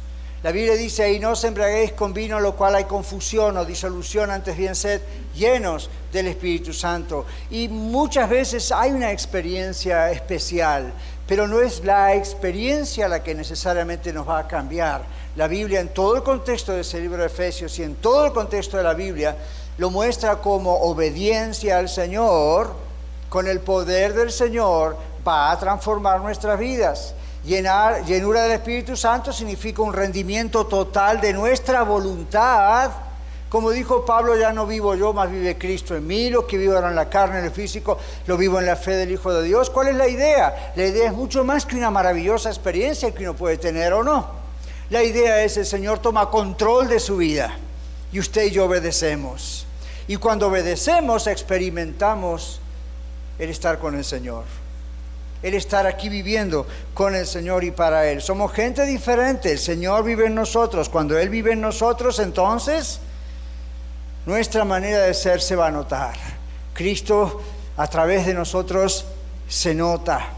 La 0.45 0.53
Biblia 0.53 0.77
dice, 0.77 1.13
y 1.13 1.19
no 1.19 1.31
os 1.31 1.43
embriaguéis 1.43 1.93
con 1.93 2.15
vino, 2.15 2.39
lo 2.39 2.55
cual 2.55 2.77
hay 2.77 2.85
confusión 2.85 3.57
o 3.57 3.65
disolución, 3.65 4.31
antes 4.31 4.57
bien 4.57 4.77
sed 4.77 5.01
llenos 5.35 5.91
del 6.13 6.29
Espíritu 6.29 6.73
Santo. 6.73 7.25
Y 7.51 7.67
muchas 7.67 8.29
veces 8.29 8.71
hay 8.71 8.93
una 8.93 9.11
experiencia 9.11 10.13
especial 10.13 10.93
pero 11.27 11.47
no 11.47 11.61
es 11.61 11.85
la 11.85 12.15
experiencia 12.15 13.09
la 13.09 13.23
que 13.23 13.35
necesariamente 13.35 14.13
nos 14.13 14.29
va 14.29 14.41
a 14.41 14.49
cambiar. 14.49 15.03
La 15.37 15.49
Biblia 15.49 15.81
en 15.81 15.89
todo 15.89 16.17
el 16.17 16.23
contexto 16.23 16.73
de 16.73 16.83
ese 16.83 17.01
libro 17.01 17.19
de 17.19 17.27
Efesios 17.27 17.79
y 17.79 17.83
en 17.83 17.97
todo 17.97 18.27
el 18.27 18.33
contexto 18.33 18.77
de 18.77 18.83
la 18.83 18.95
Biblia 18.95 19.37
lo 19.79 19.91
muestra 19.91 20.37
como 20.37 20.75
obediencia 20.83 21.79
al 21.79 21.89
Señor, 21.89 22.75
con 23.29 23.49
el 23.49 23.61
poder 23.61 24.13
del 24.13 24.31
Señor 24.31 24.97
va 25.27 25.51
a 25.51 25.59
transformar 25.59 26.21
nuestras 26.21 26.59
vidas. 26.59 27.15
Llenar, 27.45 28.05
llenura 28.05 28.43
del 28.43 28.53
Espíritu 28.53 28.97
Santo 28.97 29.33
significa 29.33 29.83
un 29.83 29.93
rendimiento 29.93 30.67
total 30.67 31.21
de 31.21 31.33
nuestra 31.33 31.83
voluntad 31.83 32.91
como 33.55 33.71
dijo 33.71 34.05
Pablo, 34.05 34.37
ya 34.37 34.53
no 34.53 34.67
vivo 34.67 34.97
yo, 34.97 35.13
más 35.13 35.31
vive 35.31 35.57
Cristo 35.57 35.95
en 35.95 36.05
mí, 36.05 36.29
lo 36.29 36.45
que 36.45 36.59
vivo 36.59 36.75
ahora 36.75 36.89
en 36.89 36.97
la 36.97 37.09
carne, 37.09 37.39
en 37.39 37.45
el 37.45 37.53
físico, 37.53 38.01
lo 38.27 38.37
vivo 38.37 38.59
en 38.59 38.67
la 38.67 38.75
fe 38.75 38.97
del 38.97 39.13
Hijo 39.13 39.33
de 39.33 39.45
Dios. 39.45 39.71
¿Cuál 39.71 39.87
es 39.87 39.95
la 39.95 40.09
idea? 40.09 40.73
La 40.75 40.85
idea 40.85 41.07
es 41.07 41.13
mucho 41.13 41.45
más 41.45 41.65
que 41.65 41.77
una 41.77 41.89
maravillosa 41.89 42.49
experiencia 42.49 43.15
que 43.15 43.23
uno 43.23 43.35
puede 43.35 43.57
tener 43.57 43.93
o 43.93 44.03
no. 44.03 44.29
La 44.91 45.05
idea 45.05 45.45
es 45.45 45.57
el 45.57 45.67
Señor 45.67 46.01
toma 46.01 46.31
control 46.31 46.89
de 46.89 46.99
su 46.99 47.17
vida 47.19 47.57
y 48.11 48.19
usted 48.19 48.47
y 48.47 48.51
yo 48.51 48.65
obedecemos. 48.65 49.67
Y 50.09 50.17
cuando 50.17 50.49
obedecemos 50.49 51.29
experimentamos 51.29 52.59
el 53.39 53.51
estar 53.51 53.79
con 53.79 53.95
el 53.95 54.05
Señor. 54.05 54.64
El 55.45 55.53
estar 55.53 55.87
aquí 55.87 56.09
viviendo 56.09 56.67
con 56.95 57.15
el 57.15 57.27
Señor 57.27 57.65
y 57.65 57.71
para 57.71 58.11
Él. 58.11 58.23
Somos 58.23 58.51
gente 58.51 58.87
diferente. 58.87 59.53
El 59.53 59.59
Señor 59.59 60.03
vive 60.03 60.25
en 60.25 60.35
nosotros. 60.35 60.89
Cuando 60.89 61.19
Él 61.19 61.29
vive 61.29 61.53
en 61.53 61.61
nosotros, 61.61 62.19
entonces 62.19 62.99
nuestra 64.25 64.65
manera 64.65 65.01
de 65.01 65.13
ser 65.13 65.43
se 65.43 65.55
va 65.55 65.67
a 65.67 65.71
notar. 65.71 66.15
Cristo 66.73 67.43
a 67.77 67.87
través 67.89 68.25
de 68.25 68.33
nosotros 68.33 69.05
se 69.47 69.75
nota. 69.75 70.31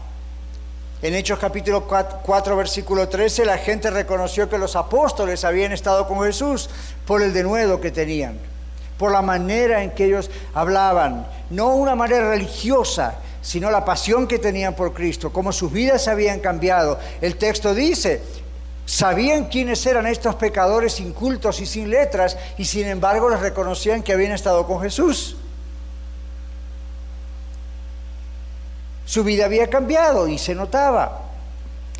En 1.01 1.15
Hechos 1.15 1.39
capítulo 1.39 1.87
4, 1.87 2.57
versículo 2.57 3.07
13, 3.07 3.45
la 3.45 3.59
gente 3.59 3.89
reconoció 3.89 4.49
que 4.49 4.57
los 4.57 4.75
apóstoles 4.75 5.45
habían 5.45 5.71
estado 5.71 6.05
con 6.05 6.21
Jesús 6.23 6.69
por 7.05 7.21
el 7.21 7.31
denuedo 7.31 7.79
que 7.79 7.91
tenían, 7.91 8.37
por 8.97 9.13
la 9.13 9.21
manera 9.21 9.83
en 9.83 9.91
que 9.91 10.03
ellos 10.03 10.29
hablaban, 10.53 11.27
no 11.49 11.75
una 11.75 11.95
manera 11.95 12.31
religiosa, 12.31 13.19
sino 13.47 13.71
la 13.71 13.85
pasión 13.85 14.27
que 14.27 14.39
tenían 14.39 14.75
por 14.75 14.93
Cristo, 14.93 15.31
cómo 15.31 15.53
sus 15.53 15.71
vidas 15.71 16.09
habían 16.09 16.41
cambiado. 16.41 16.99
El 17.21 17.37
texto 17.37 17.73
dice, 17.73 18.21
Sabían 18.85 19.45
quiénes 19.45 19.85
eran 19.85 20.05
estos 20.05 20.35
pecadores 20.35 20.99
incultos 20.99 21.61
y 21.61 21.65
sin 21.65 21.89
letras 21.89 22.37
y 22.57 22.65
sin 22.65 22.87
embargo 22.87 23.29
les 23.29 23.39
reconocían 23.39 24.03
que 24.03 24.11
habían 24.11 24.33
estado 24.33 24.67
con 24.67 24.81
Jesús. 24.81 25.37
Su 29.05 29.23
vida 29.23 29.45
había 29.45 29.69
cambiado 29.69 30.27
y 30.27 30.37
se 30.37 30.53
notaba. 30.53 31.21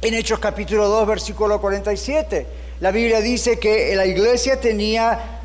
En 0.01 0.15
Hechos 0.15 0.39
capítulo 0.39 0.89
2, 0.89 1.07
versículo 1.07 1.61
47, 1.61 2.45
la 2.81 2.91
Biblia 2.91 3.21
dice 3.21 3.57
que 3.57 3.95
la 3.95 4.05
iglesia 4.05 4.59
tenía 4.59 5.39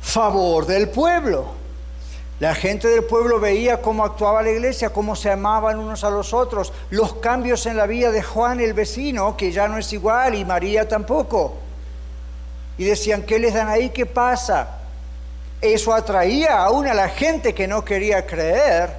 favor 0.00 0.64
del 0.64 0.88
pueblo. 0.88 1.55
La 2.38 2.54
gente 2.54 2.88
del 2.88 3.04
pueblo 3.04 3.40
veía 3.40 3.80
cómo 3.80 4.04
actuaba 4.04 4.42
la 4.42 4.50
iglesia, 4.50 4.90
cómo 4.90 5.16
se 5.16 5.30
amaban 5.30 5.78
unos 5.78 6.04
a 6.04 6.10
los 6.10 6.34
otros, 6.34 6.72
los 6.90 7.14
cambios 7.14 7.64
en 7.64 7.78
la 7.78 7.86
vida 7.86 8.10
de 8.10 8.22
Juan 8.22 8.60
el 8.60 8.74
vecino, 8.74 9.36
que 9.36 9.52
ya 9.52 9.68
no 9.68 9.78
es 9.78 9.90
igual, 9.94 10.34
y 10.34 10.44
María 10.44 10.86
tampoco. 10.86 11.54
Y 12.76 12.84
decían, 12.84 13.22
¿qué 13.22 13.38
les 13.38 13.54
dan 13.54 13.68
ahí? 13.68 13.88
¿Qué 13.88 14.04
pasa? 14.04 14.80
Eso 15.62 15.94
atraía 15.94 16.58
aún 16.58 16.86
a 16.86 16.92
la 16.92 17.08
gente 17.08 17.54
que 17.54 17.66
no 17.66 17.82
quería 17.82 18.26
creer 18.26 18.90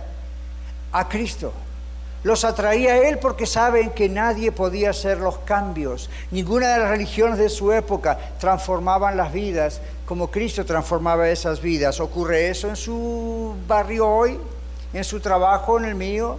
a 0.92 1.08
Cristo. 1.08 1.54
Los 2.28 2.44
atraía 2.44 2.92
a 2.92 3.08
Él 3.08 3.20
porque 3.20 3.46
saben 3.46 3.92
que 3.92 4.10
nadie 4.10 4.52
podía 4.52 4.90
hacer 4.90 5.20
los 5.20 5.38
cambios. 5.38 6.10
Ninguna 6.30 6.74
de 6.74 6.80
las 6.80 6.90
religiones 6.90 7.38
de 7.38 7.48
su 7.48 7.72
época 7.72 8.20
transformaban 8.38 9.16
las 9.16 9.32
vidas 9.32 9.80
como 10.06 10.30
Cristo 10.30 10.66
transformaba 10.66 11.30
esas 11.30 11.62
vidas. 11.62 12.02
¿Ocurre 12.02 12.50
eso 12.50 12.68
en 12.68 12.76
su 12.76 13.56
barrio 13.66 14.10
hoy? 14.10 14.38
¿En 14.92 15.06
su 15.06 15.22
trabajo? 15.22 15.80
¿En 15.80 15.86
el 15.86 15.96
mío? 15.96 16.38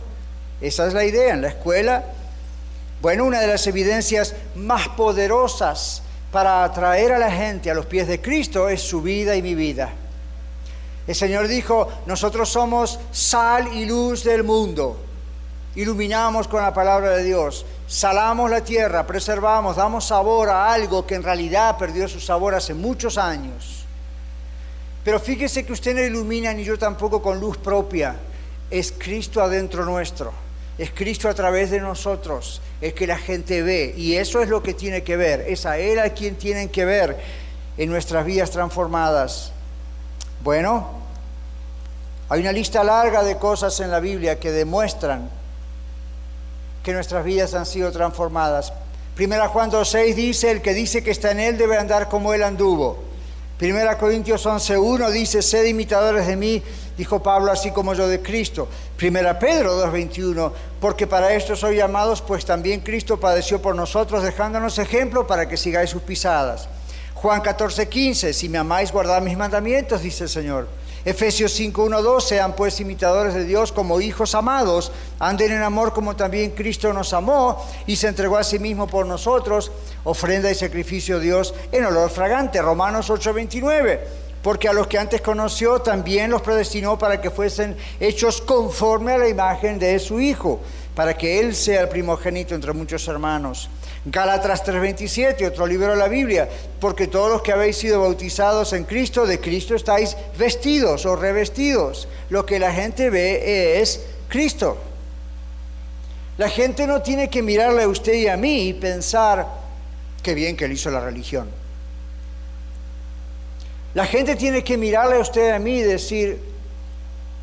Esa 0.60 0.86
es 0.86 0.92
la 0.92 1.06
idea. 1.06 1.32
En 1.32 1.40
la 1.40 1.48
escuela 1.48 2.04
Bueno, 3.00 3.24
una 3.24 3.40
de 3.40 3.46
las 3.46 3.66
evidencias 3.66 4.34
más 4.56 4.88
poderosas 4.88 6.02
para 6.30 6.64
atraer 6.64 7.12
a 7.12 7.18
la 7.18 7.32
gente 7.32 7.70
a 7.70 7.74
los 7.74 7.86
pies 7.86 8.08
de 8.08 8.20
Cristo 8.20 8.68
es 8.68 8.82
su 8.82 9.00
vida 9.00 9.36
y 9.36 9.40
mi 9.40 9.54
vida. 9.54 9.88
El 11.06 11.14
Señor 11.14 11.48
dijo, 11.48 11.88
nosotros 12.04 12.50
somos 12.50 13.00
sal 13.10 13.68
y 13.74 13.86
luz 13.86 14.22
del 14.22 14.44
mundo. 14.44 15.07
Iluminamos 15.74 16.48
con 16.48 16.62
la 16.62 16.72
palabra 16.72 17.10
de 17.10 17.24
Dios, 17.24 17.64
salamos 17.86 18.50
la 18.50 18.62
tierra, 18.62 19.06
preservamos, 19.06 19.76
damos 19.76 20.06
sabor 20.06 20.48
a 20.48 20.72
algo 20.72 21.06
que 21.06 21.14
en 21.14 21.22
realidad 21.22 21.76
perdió 21.76 22.08
su 22.08 22.20
sabor 22.20 22.54
hace 22.54 22.74
muchos 22.74 23.18
años. 23.18 23.84
Pero 25.04 25.20
fíjese 25.20 25.64
que 25.64 25.72
usted 25.72 25.94
no 25.94 26.02
ilumina 26.02 26.52
ni 26.52 26.64
yo 26.64 26.78
tampoco 26.78 27.22
con 27.22 27.40
luz 27.40 27.56
propia. 27.56 28.16
Es 28.70 28.92
Cristo 28.92 29.40
adentro 29.40 29.84
nuestro. 29.84 30.32
Es 30.76 30.90
Cristo 30.90 31.28
a 31.28 31.34
través 31.34 31.70
de 31.70 31.80
nosotros. 31.80 32.60
Es 32.80 32.92
que 32.92 33.06
la 33.06 33.16
gente 33.16 33.62
ve. 33.62 33.94
Y 33.96 34.16
eso 34.16 34.42
es 34.42 34.48
lo 34.48 34.62
que 34.62 34.74
tiene 34.74 35.02
que 35.02 35.16
ver. 35.16 35.46
Es 35.48 35.64
a 35.64 35.78
Él 35.78 35.98
a 35.98 36.10
quien 36.10 36.36
tienen 36.36 36.68
que 36.68 36.84
ver 36.84 37.16
en 37.78 37.88
nuestras 37.88 38.26
vidas 38.26 38.50
transformadas. 38.50 39.52
Bueno, 40.42 40.90
hay 42.28 42.40
una 42.40 42.52
lista 42.52 42.84
larga 42.84 43.22
de 43.22 43.38
cosas 43.38 43.80
en 43.80 43.90
la 43.90 44.00
Biblia 44.00 44.38
que 44.38 44.50
demuestran 44.50 45.37
que 46.82 46.92
nuestras 46.92 47.24
vidas 47.24 47.54
han 47.54 47.66
sido 47.66 47.92
transformadas. 47.92 48.72
Primera 49.14 49.48
Juan 49.48 49.70
2.6 49.70 50.14
dice, 50.14 50.50
el 50.50 50.62
que 50.62 50.74
dice 50.74 51.02
que 51.02 51.10
está 51.10 51.32
en 51.32 51.40
Él 51.40 51.58
debe 51.58 51.76
andar 51.76 52.08
como 52.08 52.34
Él 52.34 52.42
anduvo. 52.42 53.08
Primera 53.58 53.98
Corintios 53.98 54.46
11.1 54.46 55.10
dice, 55.10 55.42
sed 55.42 55.64
imitadores 55.64 56.28
de 56.28 56.36
mí, 56.36 56.62
dijo 56.96 57.20
Pablo, 57.20 57.50
así 57.50 57.72
como 57.72 57.92
yo 57.92 58.06
de 58.06 58.22
Cristo. 58.22 58.68
Primera 58.96 59.36
Pedro 59.36 59.84
2.21, 59.84 60.52
porque 60.80 61.08
para 61.08 61.32
esto 61.34 61.56
soy 61.56 61.76
llamados, 61.76 62.22
pues 62.22 62.44
también 62.44 62.80
Cristo 62.80 63.18
padeció 63.18 63.60
por 63.60 63.74
nosotros, 63.74 64.22
dejándonos 64.22 64.78
ejemplo 64.78 65.26
para 65.26 65.48
que 65.48 65.56
sigáis 65.56 65.90
sus 65.90 66.02
pisadas. 66.02 66.68
Juan 67.14 67.42
14.15, 67.42 68.32
si 68.32 68.48
me 68.48 68.58
amáis, 68.58 68.92
guardad 68.92 69.20
mis 69.20 69.36
mandamientos, 69.36 70.02
dice 70.02 70.24
el 70.24 70.30
Señor. 70.30 70.68
Efesios 71.04 71.52
5, 71.52 71.88
2, 71.88 72.24
sean 72.24 72.54
pues 72.54 72.80
imitadores 72.80 73.34
de 73.34 73.44
Dios 73.44 73.72
como 73.72 74.00
hijos 74.00 74.34
amados, 74.34 74.92
anden 75.18 75.52
en 75.52 75.62
amor 75.62 75.92
como 75.92 76.16
también 76.16 76.50
Cristo 76.50 76.92
nos 76.92 77.12
amó 77.12 77.64
y 77.86 77.96
se 77.96 78.08
entregó 78.08 78.36
a 78.36 78.44
sí 78.44 78.58
mismo 78.58 78.86
por 78.86 79.06
nosotros, 79.06 79.70
ofrenda 80.04 80.50
y 80.50 80.54
sacrificio 80.54 81.16
a 81.16 81.20
Dios 81.20 81.54
en 81.72 81.84
olor 81.84 82.10
fragante. 82.10 82.60
Romanos 82.60 83.10
8, 83.10 83.32
29 83.32 84.28
porque 84.42 84.68
a 84.68 84.72
los 84.72 84.86
que 84.86 84.98
antes 84.98 85.20
conoció 85.20 85.80
también 85.80 86.30
los 86.30 86.42
predestinó 86.42 86.98
para 86.98 87.20
que 87.20 87.30
fuesen 87.30 87.76
hechos 87.98 88.40
conforme 88.40 89.12
a 89.12 89.18
la 89.18 89.28
imagen 89.28 89.78
de 89.78 89.98
su 89.98 90.20
Hijo, 90.20 90.60
para 90.94 91.16
que 91.16 91.40
Él 91.40 91.54
sea 91.54 91.82
el 91.82 91.88
primogénito 91.88 92.54
entre 92.54 92.72
muchos 92.72 93.06
hermanos. 93.08 93.68
Gálatas 94.04 94.64
3:27, 94.64 95.46
otro 95.46 95.66
libro 95.66 95.90
de 95.90 95.96
la 95.96 96.08
Biblia, 96.08 96.48
porque 96.80 97.08
todos 97.08 97.30
los 97.30 97.42
que 97.42 97.52
habéis 97.52 97.76
sido 97.76 98.00
bautizados 98.00 98.72
en 98.72 98.84
Cristo, 98.84 99.26
de 99.26 99.40
Cristo 99.40 99.74
estáis 99.74 100.16
vestidos 100.38 101.04
o 101.04 101.16
revestidos. 101.16 102.08
Lo 102.30 102.46
que 102.46 102.58
la 102.58 102.72
gente 102.72 103.10
ve 103.10 103.80
es 103.80 104.00
Cristo. 104.28 104.78
La 106.36 106.48
gente 106.48 106.86
no 106.86 107.02
tiene 107.02 107.28
que 107.28 107.42
mirarle 107.42 107.82
a 107.82 107.88
usted 107.88 108.12
y 108.12 108.28
a 108.28 108.36
mí 108.36 108.68
y 108.68 108.74
pensar, 108.74 109.46
qué 110.22 110.34
bien 110.34 110.56
que 110.56 110.66
él 110.66 110.72
hizo 110.72 110.90
la 110.90 111.00
religión. 111.00 111.48
La 113.94 114.06
gente 114.06 114.36
tiene 114.36 114.62
que 114.62 114.76
mirarle 114.76 115.16
a 115.16 115.20
usted 115.20 115.48
y 115.48 115.50
a 115.50 115.58
mí 115.58 115.78
y 115.78 115.82
decir, 115.82 116.40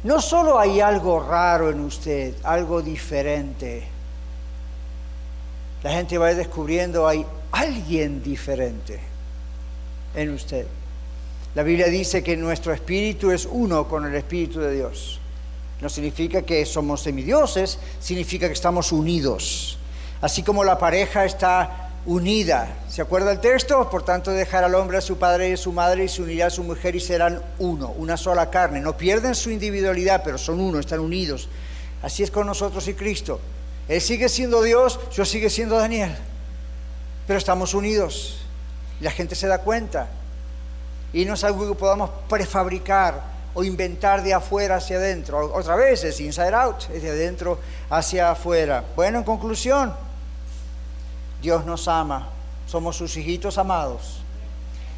no 0.03 0.21
solo 0.21 0.57
hay 0.57 0.79
algo 0.79 1.19
raro 1.19 1.69
en 1.69 1.81
usted, 1.81 2.35
algo 2.43 2.81
diferente. 2.81 3.94
La 5.85 5.91
gente 5.91 6.17
va 6.17 6.33
descubriendo 6.33 7.07
hay 7.07 7.23
alguien 7.51 8.23
diferente 8.23 8.99
en 10.15 10.31
usted. 10.31 10.65
La 11.53 11.61
Biblia 11.61 11.85
dice 11.89 12.23
que 12.23 12.35
nuestro 12.35 12.73
espíritu 12.73 13.29
es 13.29 13.45
uno 13.45 13.87
con 13.87 14.03
el 14.03 14.15
espíritu 14.15 14.59
de 14.59 14.73
Dios. 14.73 15.19
No 15.81 15.87
significa 15.89 16.41
que 16.41 16.65
somos 16.65 17.03
semidioses, 17.03 17.77
significa 17.99 18.47
que 18.47 18.53
estamos 18.53 18.91
unidos. 18.91 19.77
Así 20.21 20.41
como 20.41 20.63
la 20.63 20.79
pareja 20.79 21.23
está 21.23 21.91
unida. 22.07 22.67
¿Se 22.89 23.03
acuerda 23.03 23.31
el 23.31 23.39
texto? 23.39 23.87
Por 23.87 24.01
tanto, 24.01 24.31
dejar 24.31 24.63
al 24.63 24.73
hombre 24.73 24.97
a 24.97 25.01
su 25.01 25.17
padre 25.19 25.49
y 25.49 25.53
a 25.53 25.57
su 25.57 25.71
madre 25.71 26.05
y 26.05 26.09
se 26.09 26.23
unirá 26.23 26.47
a 26.47 26.49
su 26.49 26.63
mujer 26.63 26.95
y 26.95 26.99
serán 26.99 27.43
uno, 27.59 27.93
una 27.95 28.17
sola 28.17 28.49
carne. 28.49 28.81
No 28.81 28.97
pierden 28.97 29.35
su 29.35 29.51
individualidad, 29.51 30.23
pero 30.25 30.39
son 30.39 30.59
uno, 30.61 30.79
están 30.79 30.99
unidos. 30.99 31.47
Así 32.01 32.23
es 32.23 32.31
con 32.31 32.47
nosotros 32.47 32.87
y 32.87 32.95
Cristo. 32.95 33.39
Él 33.87 34.01
sigue 34.01 34.29
siendo 34.29 34.61
Dios, 34.61 34.99
yo 35.11 35.25
sigue 35.25 35.49
siendo 35.49 35.77
Daniel. 35.77 36.15
Pero 37.27 37.37
estamos 37.37 37.73
unidos. 37.73 38.37
La 38.99 39.11
gente 39.11 39.35
se 39.35 39.47
da 39.47 39.59
cuenta. 39.59 40.07
Y 41.13 41.25
no 41.25 41.33
es 41.35 41.43
algo 41.43 41.67
que 41.67 41.75
podamos 41.75 42.09
prefabricar 42.27 43.35
o 43.53 43.63
inventar 43.63 44.21
de 44.21 44.33
afuera 44.33 44.77
hacia 44.77 44.97
adentro. 44.97 45.53
Otra 45.53 45.75
vez 45.75 46.03
es 46.03 46.19
inside 46.19 46.53
out, 46.53 46.89
es 46.93 47.01
de 47.01 47.09
adentro 47.09 47.59
hacia 47.89 48.31
afuera. 48.31 48.83
Bueno, 48.95 49.19
en 49.19 49.23
conclusión, 49.23 49.93
Dios 51.41 51.65
nos 51.65 51.87
ama, 51.87 52.29
somos 52.67 52.97
sus 52.97 53.15
hijitos 53.15 53.57
amados. 53.57 54.19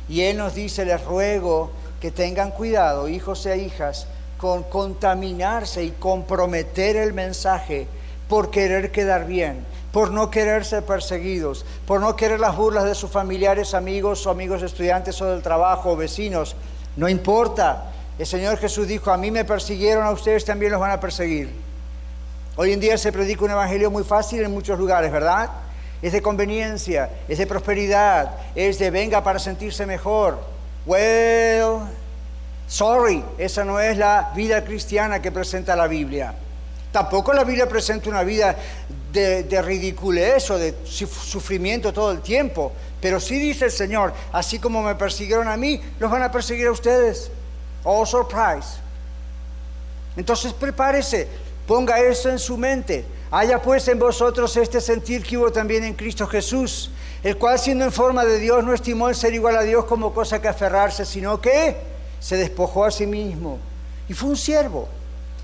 Y 0.10 0.22
Él 0.22 0.38
nos 0.38 0.56
dice, 0.56 0.86
les 0.86 1.04
ruego 1.04 1.72
que 2.02 2.10
tengan 2.10 2.52
cuidado, 2.52 3.08
hijos 3.10 3.46
e 3.46 3.58
hijas, 3.58 4.08
con 4.40 4.64
contaminarse 4.64 5.84
y 5.84 5.92
comprometer 5.92 6.96
el 6.96 7.14
mensaje 7.14 7.88
por 8.28 8.52
querer 8.52 8.92
quedar 8.92 9.26
bien, 9.26 9.66
por 9.92 10.12
no 10.12 10.30
querer 10.30 10.66
ser 10.66 10.84
perseguidos, 10.84 11.66
por 11.86 12.02
no 12.02 12.16
querer 12.16 12.40
las 12.40 12.56
burlas 12.56 12.86
de 12.86 12.96
sus 12.96 13.10
familiares, 13.10 13.74
amigos 13.74 14.26
o 14.26 14.30
amigos 14.30 14.62
estudiantes 14.64 15.22
o 15.22 15.26
del 15.26 15.42
trabajo 15.42 15.92
o 15.92 15.96
vecinos. 15.96 16.56
No 16.96 17.08
importa. 17.08 17.92
El 18.20 18.26
Señor 18.26 18.58
Jesús 18.58 18.88
dijo, 18.88 19.12
a 19.12 19.18
mí 19.18 19.30
me 19.30 19.46
persiguieron, 19.46 20.06
a 20.06 20.12
ustedes 20.12 20.44
también 20.44 20.72
los 20.72 20.82
van 20.82 20.92
a 20.92 21.00
perseguir. 21.00 21.52
Hoy 22.56 22.74
en 22.74 22.80
día 22.80 22.98
se 22.98 23.12
predica 23.12 23.46
un 23.46 23.52
evangelio 23.52 23.92
muy 23.92 24.04
fácil 24.04 24.42
en 24.42 24.52
muchos 24.52 24.80
lugares, 24.80 25.12
¿verdad? 25.12 25.50
es 26.02 26.12
de 26.12 26.22
conveniencia, 26.22 27.10
es 27.28 27.38
de 27.38 27.48
prosperidad, 27.48 28.32
es 28.56 28.78
de 28.80 28.92
venga 28.92 29.24
para 29.24 29.40
sentirse 29.40 29.86
mejor. 29.86 30.40
Well, 30.86 31.80
sorry, 32.68 33.24
esa 33.38 33.66
no 33.66 33.80
es 33.80 33.98
la 33.98 34.32
vida 34.36 34.64
cristiana 34.64 35.22
que 35.22 35.32
presenta 35.32 35.76
la 35.76 35.88
Biblia. 35.88 36.34
Tampoco 36.92 37.34
la 37.34 37.44
Biblia 37.44 37.68
presenta 37.68 38.10
una 38.10 38.24
vida 38.24 38.56
de, 39.12 39.44
de 39.44 39.62
ridiculez 39.62 40.50
o 40.52 40.58
de 40.58 40.76
sufrimiento 40.86 41.94
todo 41.94 42.12
el 42.12 42.22
tiempo. 42.22 42.72
Pero 43.02 43.20
sí 43.20 43.38
dice 43.38 43.66
el 43.66 43.72
Señor, 43.72 44.14
así 44.32 44.60
como 44.60 44.82
me 44.82 44.96
persiguieron 44.96 45.48
a 45.48 45.58
mí, 45.58 45.82
los 46.00 46.10
van 46.10 46.24
a 46.24 46.32
perseguir 46.32 46.68
a 46.68 46.72
ustedes. 46.72 47.30
Oh, 47.84 48.06
surprise. 48.06 48.80
Entonces 50.16 50.52
prepárese, 50.54 51.28
ponga 51.68 52.00
eso 52.00 52.30
en 52.30 52.40
su 52.40 52.58
mente. 52.58 53.06
Haya 53.30 53.62
pues 53.62 53.88
en 53.88 54.00
vosotros 54.00 54.56
este 54.58 54.82
sentir 54.82 55.24
que 55.24 55.38
hubo 55.38 55.52
también 55.52 55.84
en 55.84 55.94
Cristo 55.94 56.26
Jesús, 56.26 56.90
el 57.24 57.38
cual 57.38 57.60
siendo 57.60 57.86
en 57.86 57.92
forma 57.92 58.26
de 58.26 58.40
Dios 58.40 58.64
no 58.64 58.74
estimó 58.74 59.10
el 59.10 59.16
ser 59.16 59.34
igual 59.34 59.58
a 59.58 59.64
Dios 59.64 59.86
como 59.86 60.14
cosa 60.14 60.42
que 60.42 60.48
aferrarse, 60.48 61.06
sino 61.06 61.40
que 61.40 61.76
se 62.20 62.38
despojó 62.38 62.86
a 62.86 62.92
sí 62.92 63.06
mismo 63.06 63.60
y 64.10 64.14
fue 64.14 64.30
un 64.30 64.38
siervo. 64.38 64.88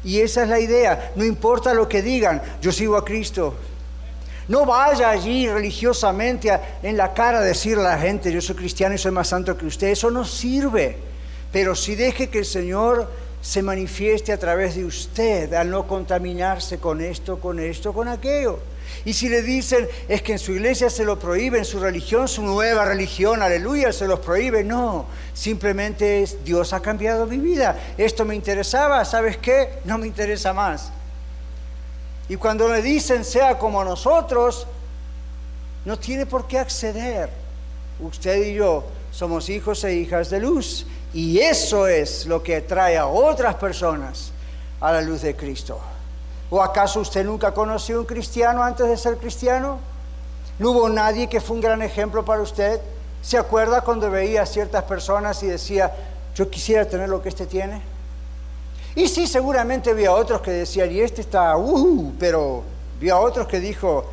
Y 0.03 0.19
esa 0.19 0.43
es 0.43 0.49
la 0.49 0.59
idea, 0.59 1.11
no 1.15 1.23
importa 1.23 1.73
lo 1.73 1.87
que 1.87 2.01
digan, 2.01 2.41
yo 2.61 2.71
sigo 2.71 2.97
a 2.97 3.05
Cristo. 3.05 3.55
No 4.47 4.65
vaya 4.65 5.09
allí 5.09 5.47
religiosamente 5.47 6.51
en 6.81 6.97
la 6.97 7.13
cara 7.13 7.39
a 7.39 7.41
decirle 7.41 7.85
a 7.85 7.91
la 7.91 7.97
gente, 7.97 8.31
yo 8.31 8.41
soy 8.41 8.55
cristiano 8.55 8.93
y 8.95 8.97
soy 8.97 9.11
más 9.11 9.29
santo 9.29 9.57
que 9.57 9.65
usted, 9.65 9.87
eso 9.87 10.11
no 10.11 10.25
sirve. 10.25 10.97
Pero 11.51 11.75
si 11.75 11.95
deje 11.95 12.29
que 12.29 12.39
el 12.39 12.45
Señor 12.45 13.09
se 13.41 13.61
manifieste 13.61 14.33
a 14.33 14.37
través 14.37 14.75
de 14.75 14.85
usted 14.85 15.53
al 15.53 15.69
no 15.69 15.87
contaminarse 15.87 16.79
con 16.79 17.01
esto, 17.01 17.39
con 17.39 17.59
esto, 17.59 17.93
con 17.93 18.07
aquello. 18.07 18.59
Y 19.05 19.13
si 19.13 19.29
le 19.29 19.41
dicen, 19.41 19.87
es 20.07 20.21
que 20.21 20.33
en 20.33 20.39
su 20.39 20.53
iglesia 20.53 20.89
se 20.89 21.05
lo 21.05 21.19
prohíbe, 21.19 21.57
en 21.57 21.65
su 21.65 21.79
religión, 21.79 22.27
su 22.27 22.41
nueva 22.41 22.85
religión, 22.85 23.41
aleluya, 23.41 23.91
se 23.91 24.07
los 24.07 24.19
prohíbe, 24.19 24.63
no, 24.63 25.05
simplemente 25.33 26.23
es, 26.23 26.43
Dios 26.43 26.73
ha 26.73 26.81
cambiado 26.81 27.25
mi 27.25 27.37
vida, 27.37 27.77
esto 27.97 28.25
me 28.25 28.35
interesaba, 28.35 29.03
¿sabes 29.05 29.37
qué? 29.37 29.79
No 29.85 29.97
me 29.97 30.07
interesa 30.07 30.53
más. 30.53 30.91
Y 32.29 32.37
cuando 32.37 32.67
le 32.69 32.81
dicen, 32.81 33.25
sea 33.25 33.57
como 33.57 33.83
nosotros, 33.83 34.65
no 35.85 35.99
tiene 35.99 36.25
por 36.25 36.47
qué 36.47 36.59
acceder. 36.59 37.29
Usted 37.99 38.45
y 38.45 38.53
yo 38.55 38.85
somos 39.11 39.49
hijos 39.49 39.83
e 39.83 39.93
hijas 39.95 40.29
de 40.29 40.39
luz 40.39 40.85
y 41.13 41.39
eso 41.39 41.87
es 41.87 42.25
lo 42.25 42.41
que 42.41 42.61
trae 42.61 42.97
a 42.97 43.05
otras 43.07 43.55
personas 43.55 44.31
a 44.81 44.91
la 44.91 45.01
luz 45.01 45.21
de 45.21 45.35
Cristo. 45.35 45.79
¿O 46.53 46.61
acaso 46.61 46.99
usted 46.99 47.25
nunca 47.25 47.51
conoció 47.51 47.99
un 47.99 48.05
cristiano 48.05 48.63
antes 48.63 48.87
de 48.87 48.95
ser 48.95 49.17
cristiano? 49.17 49.79
¿No 50.59 50.69
hubo 50.69 50.87
nadie 50.87 51.27
que 51.27 51.41
fue 51.41 51.55
un 51.55 51.63
gran 51.63 51.81
ejemplo 51.81 52.23
para 52.23 52.43
usted? 52.43 52.79
¿Se 53.23 53.39
acuerda 53.39 53.81
cuando 53.81 54.11
veía 54.11 54.43
a 54.43 54.45
ciertas 54.45 54.83
personas 54.83 55.41
y 55.41 55.47
decía, 55.47 55.91
yo 56.35 56.51
quisiera 56.51 56.85
tener 56.85 57.09
lo 57.09 57.23
que 57.23 57.29
este 57.29 57.47
tiene? 57.47 57.81
Y 58.93 59.07
sí, 59.07 59.25
seguramente 59.25 59.89
había 59.89 60.13
otros 60.13 60.41
que 60.41 60.51
decían, 60.51 60.91
y 60.91 60.99
este 60.99 61.21
está, 61.21 61.57
uh, 61.57 62.13
pero 62.19 62.61
vio 62.99 63.15
a 63.15 63.19
otros 63.19 63.47
que 63.47 63.59
dijo, 63.59 64.05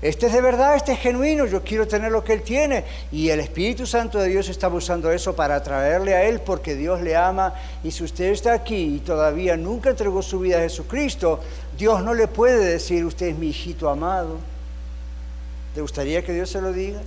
Este 0.00 0.26
es 0.26 0.32
de 0.32 0.40
verdad, 0.40 0.76
este 0.76 0.92
es 0.92 1.00
genuino, 1.00 1.44
yo 1.46 1.64
quiero 1.64 1.88
tener 1.88 2.12
lo 2.12 2.22
que 2.22 2.32
Él 2.32 2.42
tiene. 2.42 2.84
Y 3.10 3.30
el 3.30 3.40
Espíritu 3.40 3.84
Santo 3.84 4.18
de 4.18 4.28
Dios 4.28 4.48
está 4.48 4.68
usando 4.68 5.10
eso 5.10 5.34
para 5.34 5.56
atraerle 5.56 6.14
a 6.14 6.24
Él 6.24 6.40
porque 6.40 6.76
Dios 6.76 7.00
le 7.00 7.16
ama. 7.16 7.54
Y 7.82 7.90
si 7.90 8.04
usted 8.04 8.26
está 8.26 8.52
aquí 8.52 8.96
y 8.96 8.98
todavía 9.00 9.56
nunca 9.56 9.90
entregó 9.90 10.22
su 10.22 10.38
vida 10.38 10.58
a 10.58 10.60
Jesucristo, 10.60 11.40
Dios 11.76 12.02
no 12.04 12.14
le 12.14 12.28
puede 12.28 12.64
decir, 12.64 13.04
usted 13.04 13.26
es 13.26 13.36
mi 13.36 13.48
hijito 13.48 13.88
amado. 13.90 14.38
¿Te 15.74 15.80
gustaría 15.80 16.24
que 16.24 16.32
Dios 16.32 16.48
se 16.48 16.60
lo 16.60 16.72
diga? 16.72 17.00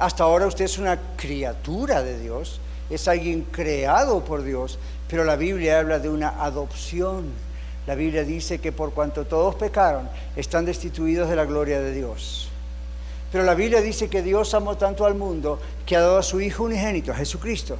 Hasta 0.00 0.24
ahora 0.24 0.46
usted 0.46 0.64
es 0.64 0.78
una 0.78 0.98
criatura 1.16 2.02
de 2.02 2.18
Dios, 2.18 2.60
es 2.90 3.06
alguien 3.06 3.42
creado 3.50 4.24
por 4.24 4.42
Dios, 4.42 4.78
pero 5.08 5.24
la 5.24 5.36
Biblia 5.36 5.78
habla 5.78 6.00
de 6.00 6.08
una 6.08 6.42
adopción 6.42 7.47
la 7.88 7.94
Biblia 7.94 8.22
dice 8.22 8.58
que 8.58 8.70
por 8.70 8.92
cuanto 8.92 9.24
todos 9.24 9.54
pecaron, 9.54 10.10
están 10.36 10.66
destituidos 10.66 11.30
de 11.30 11.36
la 11.36 11.46
gloria 11.46 11.80
de 11.80 11.94
Dios. 11.94 12.50
Pero 13.32 13.44
la 13.44 13.54
Biblia 13.54 13.80
dice 13.80 14.10
que 14.10 14.20
Dios 14.20 14.52
amó 14.52 14.76
tanto 14.76 15.06
al 15.06 15.14
mundo 15.14 15.58
que 15.86 15.96
ha 15.96 16.02
dado 16.02 16.18
a 16.18 16.22
su 16.22 16.38
Hijo 16.38 16.64
unigénito, 16.64 17.12
a 17.12 17.14
Jesucristo, 17.14 17.78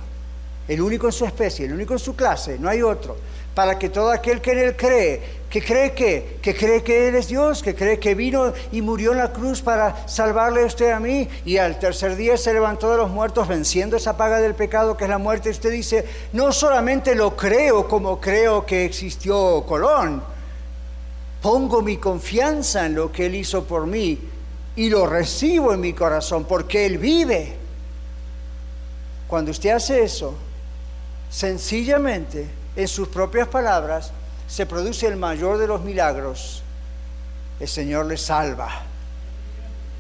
el 0.66 0.80
único 0.80 1.09
en 1.09 1.12
su 1.12 1.26
especie, 1.26 1.66
el 1.66 1.74
único 1.74 1.92
en 1.92 1.98
su 1.98 2.16
clase, 2.16 2.59
no 2.59 2.70
hay 2.70 2.80
otro, 2.80 3.18
para 3.59 3.76
que 3.76 3.88
todo 3.88 4.12
aquel 4.12 4.40
que 4.40 4.52
en 4.52 4.59
Él 4.59 4.76
cree, 4.76 5.20
que 5.50 5.61
cree 5.61 5.92
que, 5.92 6.38
que 6.40 6.54
cree 6.54 6.80
que 6.84 7.09
Él 7.09 7.16
es 7.16 7.26
Dios, 7.26 7.61
que 7.61 7.74
cree 7.74 7.98
que 7.98 8.14
vino 8.14 8.52
y 8.70 8.82
murió 8.82 9.11
en 9.11 9.18
la 9.18 9.32
cruz 9.32 9.62
para 9.62 10.06
salvarle 10.06 10.62
a 10.62 10.66
usted 10.66 10.92
a 10.92 11.00
mí, 11.00 11.28
y 11.44 11.56
al 11.56 11.76
tercer 11.80 12.14
día 12.14 12.36
se 12.36 12.52
levantó 12.52 12.88
de 12.92 12.98
los 12.98 13.11
muertos 13.11 13.48
venciendo 13.48 13.96
esa 13.96 14.16
paga 14.16 14.38
del 14.38 14.54
pecado 14.54 14.96
que 14.96 15.02
es 15.02 15.11
la 15.11 15.18
muerte, 15.18 15.50
usted 15.50 15.72
dice, 15.72 16.06
no 16.34 16.52
solamente 16.52 17.16
lo 17.16 17.34
creo 17.34 17.88
como 17.88 18.20
creo 18.20 18.64
que 18.64 18.84
existió 18.84 19.64
Colón, 19.66 20.22
pongo 21.42 21.82
mi 21.82 21.96
confianza 21.96 22.86
en 22.86 22.94
lo 22.94 23.11
que 23.11 23.26
Él 23.26 23.34
hizo 23.34 23.64
por 23.64 23.88
mí 23.88 24.20
y 24.76 24.88
lo 24.88 25.04
recibo 25.04 25.74
en 25.74 25.80
mi 25.80 25.94
corazón 25.94 26.44
porque 26.44 26.86
Él 26.86 26.98
vive. 26.98 27.56
Cuando 29.26 29.50
usted 29.50 29.70
hace 29.70 30.04
eso, 30.04 30.32
sencillamente, 31.28 32.57
en 32.79 32.87
sus 32.87 33.09
propias 33.09 33.49
palabras, 33.49 34.12
se 34.47 34.64
produce 34.64 35.09
el 35.09 35.16
mayor 35.16 35.59
de 35.59 35.66
los 35.66 35.83
milagros. 35.83 36.62
El 37.59 37.66
Señor 37.66 38.07
le 38.07 38.16
salva. 38.16 38.68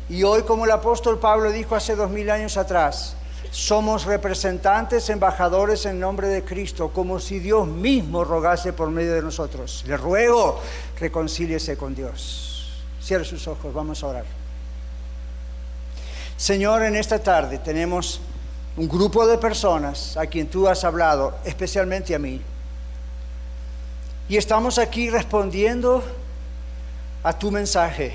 Y 0.08 0.22
hoy, 0.22 0.44
como 0.44 0.64
el 0.64 0.70
apóstol 0.70 1.18
Pablo 1.18 1.50
dijo 1.50 1.74
hace 1.74 1.96
dos 1.96 2.08
mil 2.08 2.30
años 2.30 2.56
atrás, 2.56 3.16
somos 3.50 4.04
representantes, 4.04 5.10
embajadores 5.10 5.86
en 5.86 5.98
nombre 5.98 6.28
de 6.28 6.44
Cristo, 6.44 6.90
como 6.92 7.18
si 7.18 7.40
Dios 7.40 7.66
mismo 7.66 8.22
rogase 8.22 8.72
por 8.72 8.90
medio 8.90 9.12
de 9.12 9.22
nosotros. 9.22 9.82
Le 9.88 9.96
ruego, 9.96 10.60
reconcíliese 11.00 11.76
con 11.76 11.96
Dios. 11.96 12.80
Cierre 13.02 13.24
sus 13.24 13.48
ojos, 13.48 13.74
vamos 13.74 14.04
a 14.04 14.06
orar. 14.06 14.24
Señor, 16.36 16.84
en 16.84 16.94
esta 16.94 17.18
tarde 17.18 17.58
tenemos 17.58 18.20
un 18.76 18.88
grupo 18.88 19.26
de 19.26 19.36
personas 19.36 20.16
a 20.16 20.26
quien 20.26 20.46
tú 20.46 20.68
has 20.68 20.84
hablado, 20.84 21.34
especialmente 21.44 22.14
a 22.14 22.20
mí. 22.20 22.40
Y 24.28 24.36
estamos 24.36 24.78
aquí 24.78 25.08
respondiendo 25.08 26.04
a 27.22 27.38
tu 27.38 27.50
mensaje. 27.50 28.14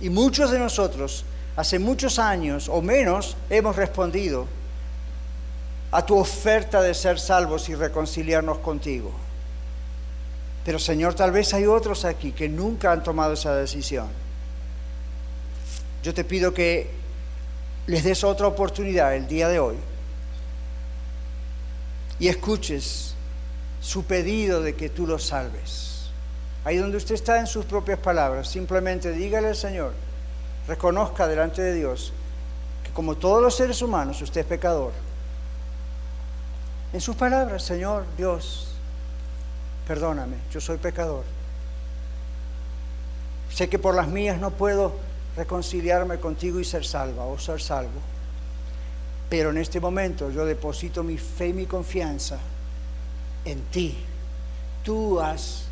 Y 0.00 0.08
muchos 0.08 0.50
de 0.50 0.58
nosotros, 0.58 1.24
hace 1.56 1.78
muchos 1.78 2.18
años 2.18 2.68
o 2.68 2.80
menos, 2.80 3.36
hemos 3.50 3.76
respondido 3.76 4.46
a 5.90 6.06
tu 6.06 6.16
oferta 6.16 6.80
de 6.80 6.94
ser 6.94 7.18
salvos 7.18 7.68
y 7.68 7.74
reconciliarnos 7.74 8.58
contigo. 8.58 9.12
Pero 10.64 10.78
Señor, 10.78 11.14
tal 11.14 11.32
vez 11.32 11.52
hay 11.52 11.66
otros 11.66 12.04
aquí 12.04 12.32
que 12.32 12.48
nunca 12.48 12.92
han 12.92 13.02
tomado 13.02 13.32
esa 13.32 13.54
decisión. 13.54 14.08
Yo 16.02 16.14
te 16.14 16.24
pido 16.24 16.54
que 16.54 16.90
les 17.86 18.04
des 18.04 18.22
otra 18.24 18.46
oportunidad 18.46 19.16
el 19.16 19.26
día 19.26 19.48
de 19.48 19.58
hoy 19.58 19.76
y 22.18 22.28
escuches 22.28 23.14
su 23.80 24.04
pedido 24.04 24.62
de 24.62 24.74
que 24.74 24.90
tú 24.90 25.06
los 25.06 25.24
salves. 25.24 26.10
Ahí 26.64 26.76
donde 26.76 26.98
usted 26.98 27.14
está 27.14 27.40
en 27.40 27.46
sus 27.46 27.64
propias 27.64 27.98
palabras, 27.98 28.48
simplemente 28.48 29.12
dígale 29.12 29.48
al 29.48 29.56
Señor, 29.56 29.92
reconozca 30.68 31.26
delante 31.26 31.62
de 31.62 31.74
Dios 31.74 32.12
que 32.84 32.90
como 32.92 33.16
todos 33.16 33.42
los 33.42 33.56
seres 33.56 33.80
humanos 33.80 34.20
usted 34.20 34.42
es 34.42 34.46
pecador. 34.46 34.92
En 36.92 37.00
sus 37.00 37.16
palabras, 37.16 37.62
Señor 37.62 38.04
Dios, 38.16 38.68
perdóname, 39.86 40.36
yo 40.50 40.60
soy 40.60 40.76
pecador. 40.76 41.24
Sé 43.50 43.68
que 43.68 43.78
por 43.78 43.94
las 43.94 44.08
mías 44.08 44.38
no 44.38 44.50
puedo 44.50 44.92
reconciliarme 45.36 46.18
contigo 46.18 46.60
y 46.60 46.64
ser 46.64 46.84
salva 46.84 47.24
o 47.24 47.38
ser 47.38 47.60
salvo. 47.60 48.00
Pero 49.28 49.50
en 49.50 49.58
este 49.58 49.80
momento 49.80 50.30
yo 50.30 50.44
deposito 50.44 51.02
mi 51.02 51.16
fe 51.16 51.48
y 51.48 51.52
mi 51.52 51.66
confianza 51.66 52.38
en 53.44 53.60
ti. 53.70 53.96
Tú 54.84 55.20
has 55.20 55.64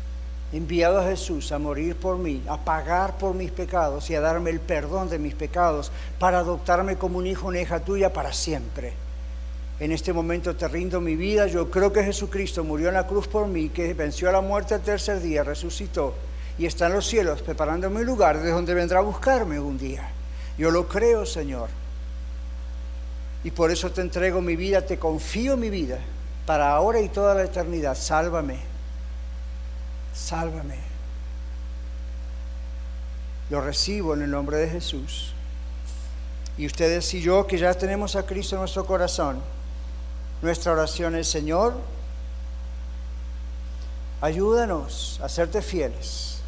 enviado 0.51 0.99
a 0.99 1.05
Jesús 1.05 1.51
a 1.51 1.59
morir 1.59 1.95
por 1.95 2.17
mí, 2.17 2.43
a 2.47 2.57
pagar 2.57 3.17
por 3.17 3.35
mis 3.35 3.51
pecados 3.51 4.09
y 4.09 4.15
a 4.15 4.21
darme 4.21 4.49
el 4.49 4.59
perdón 4.59 5.09
de 5.09 5.19
mis 5.19 5.35
pecados 5.35 5.91
para 6.17 6.39
adoptarme 6.39 6.97
como 6.97 7.19
un 7.19 7.27
hijo, 7.27 7.47
una 7.47 7.61
hija 7.61 7.79
tuya 7.79 8.11
para 8.11 8.33
siempre. 8.33 8.93
En 9.79 9.91
este 9.91 10.11
momento 10.11 10.55
te 10.55 10.67
rindo 10.67 10.99
mi 10.99 11.15
vida. 11.15 11.47
Yo 11.47 11.69
creo 11.69 11.93
que 11.93 12.03
Jesucristo 12.03 12.63
murió 12.63 12.89
en 12.89 12.95
la 12.95 13.07
cruz 13.07 13.27
por 13.27 13.47
mí, 13.47 13.69
que 13.69 13.93
venció 13.93 14.29
a 14.29 14.33
la 14.33 14.41
muerte 14.41 14.75
el 14.75 14.81
tercer 14.81 15.21
día, 15.21 15.43
resucitó 15.43 16.15
y 16.57 16.65
está 16.65 16.87
en 16.87 16.93
los 16.93 17.07
cielos 17.07 17.41
preparándome 17.41 18.01
un 18.01 18.05
lugar 18.05 18.41
de 18.41 18.51
donde 18.51 18.73
vendrá 18.73 18.99
a 18.99 19.03
buscarme 19.03 19.59
un 19.59 19.77
día. 19.77 20.09
Yo 20.57 20.71
lo 20.71 20.87
creo, 20.87 21.25
Señor. 21.25 21.69
Y 23.45 23.51
por 23.51 23.71
eso 23.71 23.89
te 23.91 24.01
entrego 24.01 24.41
mi 24.41 24.57
vida, 24.57 24.85
te 24.85 24.99
confío 24.99 25.55
mi 25.55 25.69
vida 25.69 25.99
para 26.49 26.71
ahora 26.71 26.99
y 26.99 27.09
toda 27.09 27.35
la 27.35 27.43
eternidad. 27.43 27.93
Sálvame, 27.93 28.57
sálvame. 30.15 30.79
Lo 33.51 33.61
recibo 33.61 34.15
en 34.15 34.23
el 34.23 34.31
nombre 34.31 34.57
de 34.57 34.67
Jesús. 34.67 35.31
Y 36.57 36.65
ustedes 36.65 37.13
y 37.13 37.21
yo 37.21 37.45
que 37.45 37.59
ya 37.59 37.71
tenemos 37.75 38.15
a 38.15 38.25
Cristo 38.25 38.55
en 38.55 38.61
nuestro 38.61 38.83
corazón, 38.83 39.39
nuestra 40.41 40.71
oración 40.71 41.15
es, 41.17 41.27
Señor, 41.27 41.75
ayúdanos 44.19 45.19
a 45.21 45.29
serte 45.29 45.61
fieles 45.61 46.39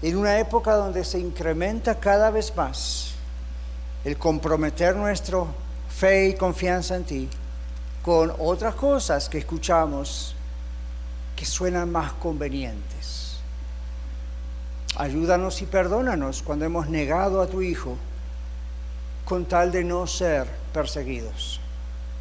en 0.00 0.16
una 0.16 0.38
época 0.38 0.76
donde 0.76 1.02
se 1.02 1.18
incrementa 1.18 1.98
cada 1.98 2.30
vez 2.30 2.54
más 2.54 3.14
el 4.04 4.16
comprometer 4.16 4.94
nuestro 4.94 5.48
fe 5.88 6.28
y 6.28 6.34
confianza 6.34 6.94
en 6.94 7.02
ti 7.02 7.28
con 8.04 8.34
otras 8.38 8.74
cosas 8.74 9.30
que 9.30 9.38
escuchamos 9.38 10.34
que 11.34 11.46
suenan 11.46 11.90
más 11.90 12.12
convenientes. 12.12 13.38
Ayúdanos 14.96 15.62
y 15.62 15.66
perdónanos 15.66 16.42
cuando 16.42 16.66
hemos 16.66 16.88
negado 16.88 17.40
a 17.40 17.46
tu 17.46 17.62
Hijo 17.62 17.96
con 19.24 19.46
tal 19.46 19.72
de 19.72 19.84
no 19.84 20.06
ser 20.06 20.46
perseguidos 20.72 21.60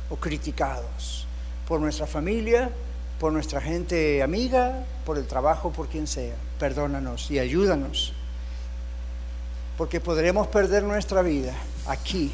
o 0.10 0.16
criticados 0.16 1.28
por 1.68 1.82
nuestra 1.82 2.08
familia, 2.08 2.72
por 3.20 3.34
nuestra 3.34 3.60
gente 3.60 4.24
amiga, 4.24 4.86
por 5.06 5.18
el 5.18 5.28
trabajo, 5.28 5.72
por 5.72 5.90
quien 5.90 6.08
sea. 6.08 6.36
Perdónanos 6.60 7.30
y 7.30 7.40
ayúdanos, 7.40 8.14
porque 9.78 10.00
podremos 10.00 10.48
perder 10.48 10.84
nuestra 10.84 11.22
vida 11.22 11.54
aquí 11.88 12.34